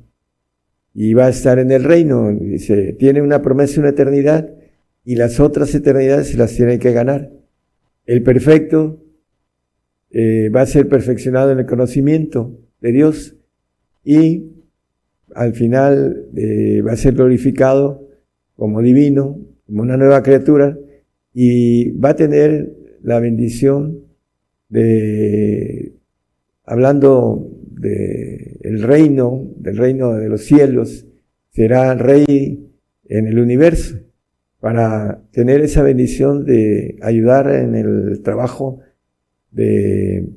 y 0.95 1.15
va 1.15 1.27
a 1.27 1.31
estar 1.31 1.59
en 1.59 1.71
el 1.71 1.85
reino. 1.85 2.31
Dice, 2.31 2.93
tiene 2.93 3.23
una 3.23 3.41
promesa, 3.41 3.81
una 3.81 3.89
eternidad, 3.91 4.51
y 5.03 5.17
las 5.17 5.41
otras 5.41 5.75
eternidades 5.75 6.29
se 6.29 6.37
las 6.37 6.55
tiene 6.55 6.79
que 6.79 6.93
ganar. 6.93 7.31
El 8.05 8.23
perfecto 8.23 9.03
eh, 10.11 10.51
va 10.55 10.61
a 10.61 10.67
ser 10.67 10.89
perfeccionado 10.89 11.53
en 11.53 11.61
el 11.61 11.67
conocimiento 11.67 12.59
de 12.83 12.93
Dios 12.93 13.37
y 14.05 14.60
al 15.35 15.55
final 15.55 16.27
eh, 16.37 16.83
va 16.83 16.93
a 16.93 16.97
ser 16.97 17.15
glorificado 17.15 18.09
como 18.55 18.83
divino, 18.83 19.39
como 19.67 19.83
una 19.83 19.97
nueva 19.97 20.23
criatura 20.23 20.79
y 21.33 21.91
va 21.93 22.11
a 22.11 22.17
tener 22.17 22.73
la 23.03 23.21
bendición 23.21 24.01
de, 24.69 25.95
hablando 26.65 27.51
del 27.71 28.83
reino, 28.83 29.51
del 29.57 29.77
reino 29.77 30.13
de 30.15 30.29
los 30.29 30.43
cielos, 30.45 31.07
será 31.51 31.95
rey 31.95 32.71
en 33.09 33.27
el 33.27 33.39
universo 33.39 33.99
para 34.61 35.23
tener 35.33 35.63
esa 35.63 35.83
bendición 35.83 36.45
de 36.45 36.99
ayudar 37.01 37.51
en 37.51 37.75
el 37.75 38.21
trabajo 38.23 38.81
de 39.51 40.29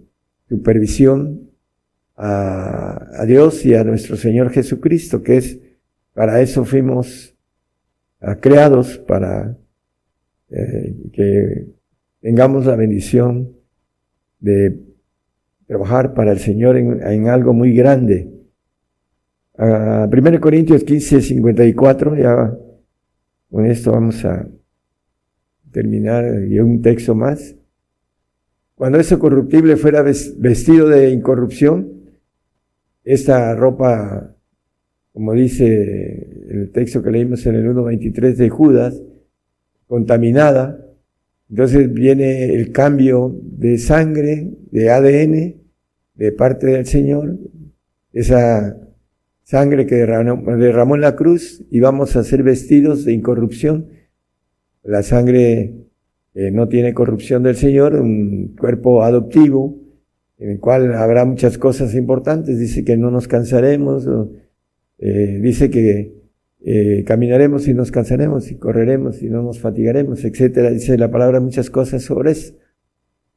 supervisión 0.48 1.43
a, 2.16 3.26
Dios 3.26 3.66
y 3.66 3.74
a 3.74 3.84
nuestro 3.84 4.16
Señor 4.16 4.52
Jesucristo, 4.52 5.22
que 5.24 5.38
es 5.38 5.60
para 6.14 6.42
eso 6.42 6.64
fuimos 6.64 7.36
ah, 8.22 8.36
creados, 8.40 8.98
para 9.00 9.58
eh, 10.50 10.96
que 11.12 11.68
tengamos 12.22 12.66
la 12.66 12.76
bendición 12.76 13.54
de 14.40 14.80
trabajar 15.66 16.14
para 16.14 16.32
el 16.32 16.40
Señor 16.40 16.78
en, 16.78 17.28
algo 17.28 17.54
muy 17.54 17.74
grande. 17.74 18.30
1 19.58 19.66
ah, 19.66 20.40
Corintios 20.40 20.84
15, 20.84 21.22
54, 21.22 22.16
ya 22.18 22.56
con 23.50 23.66
esto 23.66 23.92
vamos 23.92 24.24
a 24.26 24.48
terminar 25.72 26.44
y 26.48 26.60
un 26.60 26.82
texto 26.82 27.16
más. 27.16 27.56
Cuando 28.76 29.00
ese 29.00 29.18
corruptible 29.18 29.78
fuera 29.78 30.02
vestido 30.02 30.90
de 30.90 31.12
incorrupción, 31.12 32.03
esta 33.04 33.56
ropa, 33.56 34.36
como 35.12 35.34
dice 35.34 36.46
el 36.50 36.72
texto 36.72 37.04
que 37.04 37.12
leímos 37.12 37.46
en 37.46 37.56
el 37.56 37.68
1.23 37.68 38.36
de 38.36 38.50
Judas, 38.50 39.02
contaminada, 39.88 40.80
entonces 41.50 41.94
viene 41.94 42.54
el 42.56 42.72
cambio 42.72 43.36
de 43.44 43.78
sangre, 43.78 44.52
de 44.72 44.90
ADN, 44.90 45.56
de 46.16 46.32
parte 46.32 46.68
del 46.68 46.86
Señor, 46.86 47.38
esa 48.12 48.78
sangre 49.44 49.86
que 49.86 49.96
derramó, 49.96 50.96
en 50.96 51.02
la 51.02 51.16
cruz 51.16 51.64
y 51.70 51.80
vamos 51.80 52.16
a 52.16 52.24
ser 52.24 52.44
vestidos 52.44 53.06
de 53.06 53.14
incorrupción. 53.14 53.90
La 54.84 55.04
sangre 55.04 55.76
no 56.34 56.68
tiene 56.70 56.94
corrupción 56.94 57.44
del 57.44 57.56
Señor, 57.56 57.96
un 57.96 58.56
cuerpo 58.58 59.04
adoptivo 59.04 59.83
en 60.38 60.52
el 60.52 60.60
cual 60.60 60.94
habrá 60.94 61.26
muchas 61.26 61.58
cosas 61.58 61.96
importantes. 61.96 62.60
Dice 62.60 62.84
que 62.84 62.98
no 62.98 63.12
nos 63.12 63.28
cansaremos, 63.28 64.08
eh, 65.00 65.40
dice 65.42 65.70
que 65.70 66.24
eh, 66.66 67.04
caminaremos 67.06 67.68
y 67.68 67.74
nos 67.74 67.92
cansaremos 67.92 68.52
y 68.52 68.56
correremos 68.56 69.22
y 69.22 69.30
no 69.30 69.42
nos 69.42 69.60
fatigaremos, 69.60 70.24
etcétera. 70.26 70.72
Dice 70.72 70.98
la 70.98 71.12
palabra 71.12 71.40
muchas 71.40 71.70
cosas 71.70 72.04
sobre 72.04 72.32
eso. 72.32 72.56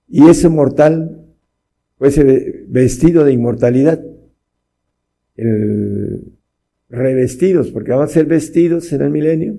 Y 0.09 0.29
ese 0.29 0.49
mortal 0.49 1.27
fuese 1.99 2.65
vestido 2.69 3.25
de 3.25 3.33
inmortalidad. 3.33 4.05
El, 5.37 6.37
revestidos, 6.89 7.71
porque 7.71 7.91
vamos 7.91 8.11
a 8.11 8.15
ser 8.15 8.27
vestidos 8.27 8.93
en 8.93 9.03
el 9.03 9.11
milenio 9.11 9.59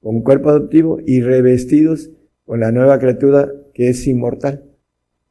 con 0.00 0.22
cuerpo 0.22 0.50
adoptivo 0.50 1.00
y 1.04 1.20
revestidos 1.20 2.10
con 2.44 2.60
la 2.60 2.72
nueva 2.72 2.98
criatura 2.98 3.52
que 3.74 3.88
es 3.88 4.06
inmortal. 4.06 4.64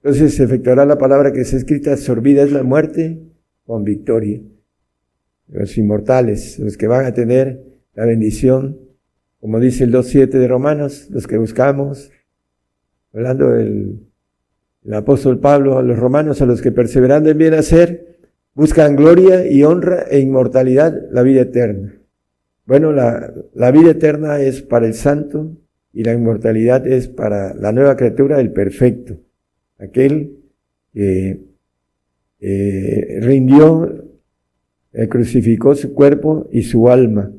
Entonces 0.08 0.36
se 0.36 0.46
efectuará 0.46 0.86
la 0.86 0.98
palabra 0.98 1.34
que 1.34 1.42
está 1.42 1.58
escrita, 1.58 1.98
sorbida 1.98 2.42
es 2.42 2.54
la 2.54 2.64
muerte 2.64 3.20
con 3.66 3.84
victoria. 3.84 4.40
Los 5.50 5.78
inmortales, 5.78 6.58
los 6.60 6.78
que 6.78 6.88
van 6.88 7.06
a 7.06 7.14
tener 7.14 7.62
la 7.94 8.06
bendición, 8.06 8.80
como 9.42 9.60
dice 9.60 9.84
el 9.84 9.92
2.7 9.92 10.30
de 10.30 10.48
Romanos, 10.48 11.10
los 11.10 11.28
que 11.28 11.38
buscamos, 11.38 12.10
hablando 13.12 13.50
del 13.50 14.00
el 14.86 14.94
apóstol 14.94 15.42
Pablo 15.42 15.78
a 15.78 15.84
los 15.84 16.00
romanos, 16.00 16.42
a 16.42 16.46
los 16.46 16.62
que 16.62 16.72
perseverando 16.72 17.30
en 17.30 17.38
bien 17.38 17.54
hacer, 17.54 18.20
buscan 18.54 18.96
gloria 18.96 19.46
y 19.46 19.64
honra 19.64 20.04
e 20.10 20.22
inmortalidad, 20.22 20.98
la 21.12 21.22
vida 21.22 21.42
eterna. 21.42 22.00
Bueno, 22.66 22.94
la, 22.94 23.34
la 23.54 23.72
vida 23.72 23.92
eterna 23.92 24.40
es 24.40 24.62
para 24.62 24.88
el 24.88 24.94
santo 24.94 25.58
y 25.92 26.06
la 26.06 26.14
inmortalidad 26.14 26.88
es 26.88 27.10
para 27.10 27.54
la 27.56 27.74
nueva 27.74 27.98
criatura, 27.98 28.40
el 28.40 28.54
perfecto, 28.54 29.27
aquel 29.78 30.38
que 30.94 31.42
eh, 32.40 33.20
rindió, 33.22 34.06
eh, 34.94 35.08
crucificó 35.08 35.76
su 35.76 35.94
cuerpo 35.94 36.48
y 36.52 36.64
su 36.64 36.90
alma 36.90 37.32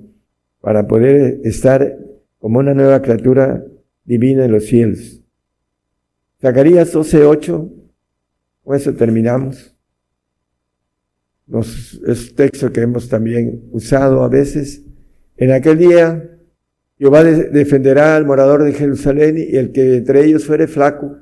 para 0.61 0.87
poder 0.87 1.41
estar 1.45 1.99
como 2.39 2.59
una 2.59 2.75
nueva 2.75 3.01
criatura 3.03 3.65
divina 4.05 4.45
en 4.45 4.53
los 4.53 4.67
cielos. 4.67 5.21
Zacarías 6.41 6.95
12:8, 6.95 7.71
con 8.63 8.77
eso 8.77 8.95
terminamos. 8.95 9.75
Nos, 11.47 12.01
es 12.07 12.35
texto 12.35 12.71
que 12.73 12.83
hemos 12.83 13.09
también 13.09 13.65
usado 13.73 14.23
a 14.23 14.29
veces. 14.29 14.85
En 15.37 15.51
aquel 15.53 15.79
día, 15.79 16.39
Jehová 16.99 17.25
defenderá 17.25 18.17
al 18.17 18.27
morador 18.27 18.65
de 18.65 18.73
Jerusalén 18.73 19.37
y 19.39 19.57
el 19.57 19.73
que 19.73 19.97
entre 19.97 20.25
ellos 20.25 20.45
fuere 20.45 20.67
flaco, 20.67 21.17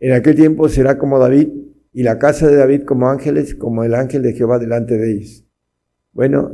en 0.00 0.12
aquel 0.12 0.36
tiempo 0.36 0.68
será 0.68 0.98
como 0.98 1.18
David 1.18 1.48
y 1.92 2.02
la 2.02 2.18
casa 2.18 2.46
de 2.46 2.56
David 2.56 2.84
como 2.84 3.08
ángeles, 3.08 3.54
como 3.54 3.82
el 3.84 3.94
ángel 3.94 4.22
de 4.22 4.32
Jehová 4.32 4.58
delante 4.58 4.96
de 4.96 5.12
ellos. 5.12 5.44
Bueno, 6.12 6.52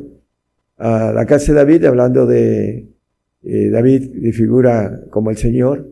a 0.76 1.12
la 1.12 1.26
casa 1.26 1.52
de 1.52 1.58
David, 1.58 1.84
hablando 1.84 2.26
de 2.26 2.88
eh, 3.42 3.68
David 3.70 4.10
de 4.14 4.32
figura 4.32 5.02
como 5.10 5.30
el 5.30 5.36
Señor, 5.36 5.88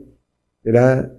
será 0.62 1.12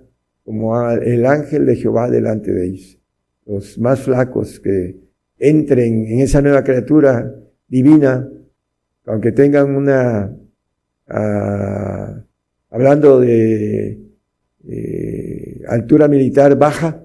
como 0.44 0.90
el 0.90 1.26
ángel 1.26 1.66
de 1.66 1.76
Jehová 1.76 2.10
delante 2.10 2.52
de 2.52 2.66
ellos. 2.66 3.00
Los 3.46 3.78
más 3.78 4.02
flacos 4.02 4.60
que 4.60 4.98
entren 5.38 6.08
en 6.08 6.20
esa 6.20 6.42
nueva 6.42 6.64
criatura 6.64 7.34
divina, 7.68 8.30
aunque 9.06 9.32
tengan 9.32 9.76
una, 9.76 10.36
ah, 11.08 12.24
hablando 12.70 13.20
de 13.20 14.00
altura 15.68 16.08
militar 16.08 16.58
baja, 16.58 17.04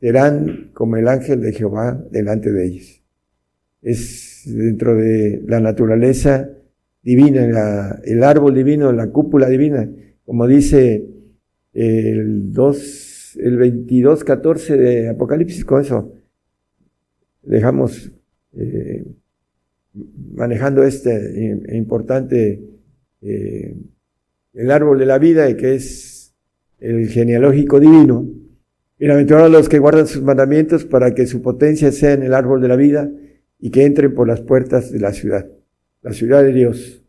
serán 0.00 0.70
como 0.74 0.96
el 0.96 1.08
ángel 1.08 1.40
de 1.40 1.52
Jehová 1.52 2.00
delante 2.10 2.52
de 2.52 2.66
ellos. 2.66 3.02
Es 3.82 4.42
dentro 4.46 4.96
de 4.96 5.42
la 5.46 5.60
naturaleza 5.60 6.50
divina, 7.02 7.98
el 8.04 8.22
árbol 8.22 8.54
divino, 8.54 8.92
la 8.92 9.08
cúpula 9.08 9.48
divina, 9.48 9.88
como 10.24 10.46
dice 10.46 11.06
el 11.72 12.52
2, 12.52 13.38
el 13.40 13.56
22, 13.56 14.24
14 14.24 14.76
de 14.76 15.08
Apocalipsis, 15.08 15.64
con 15.64 15.80
eso 15.80 16.12
dejamos 17.48 18.12
eh, 18.56 19.04
manejando 20.34 20.82
este 20.84 21.58
importante 21.72 22.62
eh, 23.22 23.74
el 24.52 24.70
árbol 24.70 24.98
de 24.98 25.06
la 25.06 25.18
vida 25.18 25.56
que 25.56 25.74
es 25.74 26.17
el 26.80 27.08
genealógico 27.08 27.80
divino. 27.80 28.26
Bienaventurados 28.98 29.50
los 29.50 29.68
que 29.68 29.78
guardan 29.78 30.06
sus 30.06 30.22
mandamientos 30.22 30.84
para 30.84 31.14
que 31.14 31.26
su 31.26 31.42
potencia 31.42 31.92
sea 31.92 32.12
en 32.12 32.22
el 32.22 32.34
árbol 32.34 32.60
de 32.60 32.68
la 32.68 32.76
vida 32.76 33.10
y 33.58 33.70
que 33.70 33.84
entren 33.84 34.14
por 34.14 34.28
las 34.28 34.40
puertas 34.40 34.92
de 34.92 35.00
la 35.00 35.12
ciudad, 35.12 35.46
la 36.02 36.12
ciudad 36.12 36.42
de 36.42 36.52
Dios. 36.52 37.02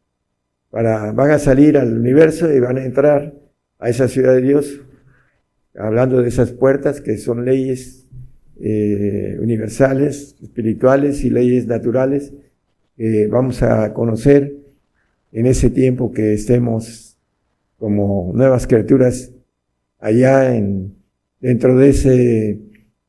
Para, 0.69 1.11
van 1.11 1.31
a 1.31 1.39
salir 1.39 1.77
al 1.77 1.97
universo 1.97 2.51
y 2.51 2.59
van 2.59 2.77
a 2.77 2.85
entrar 2.85 3.33
a 3.79 3.89
esa 3.89 4.07
ciudad 4.07 4.33
de 4.33 4.41
Dios, 4.41 4.81
hablando 5.75 6.21
de 6.21 6.27
esas 6.27 6.51
puertas 6.51 7.01
que 7.01 7.17
son 7.17 7.45
leyes 7.45 8.07
eh, 8.59 9.37
universales, 9.41 10.35
espirituales 10.41 11.23
y 11.23 11.29
leyes 11.29 11.65
naturales, 11.65 12.33
que 12.97 13.27
vamos 13.27 13.63
a 13.63 13.93
conocer 13.93 14.53
en 15.31 15.45
ese 15.45 15.69
tiempo 15.69 16.11
que 16.11 16.33
estemos 16.33 17.17
como 17.77 18.31
nuevas 18.35 18.67
criaturas 18.67 19.31
allá 19.99 20.55
en, 20.55 20.95
dentro 21.39 21.77
de 21.77 21.89
ese 21.89 22.59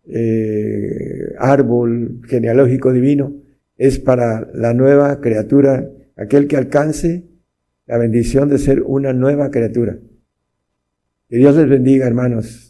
eh, 0.06 1.34
árbol 1.38 2.20
genealógico 2.28 2.92
divino, 2.92 3.34
es 3.76 3.98
para 3.98 4.50
la 4.52 4.74
nueva 4.74 5.20
criatura, 5.20 5.88
aquel 6.16 6.46
que 6.46 6.56
alcance 6.56 7.24
la 7.86 7.96
bendición 7.96 8.48
de 8.48 8.58
ser 8.58 8.82
una 8.82 9.12
nueva 9.12 9.50
criatura. 9.50 9.98
Que 11.28 11.36
Dios 11.36 11.56
les 11.56 11.68
bendiga, 11.68 12.06
hermanos. 12.06 12.69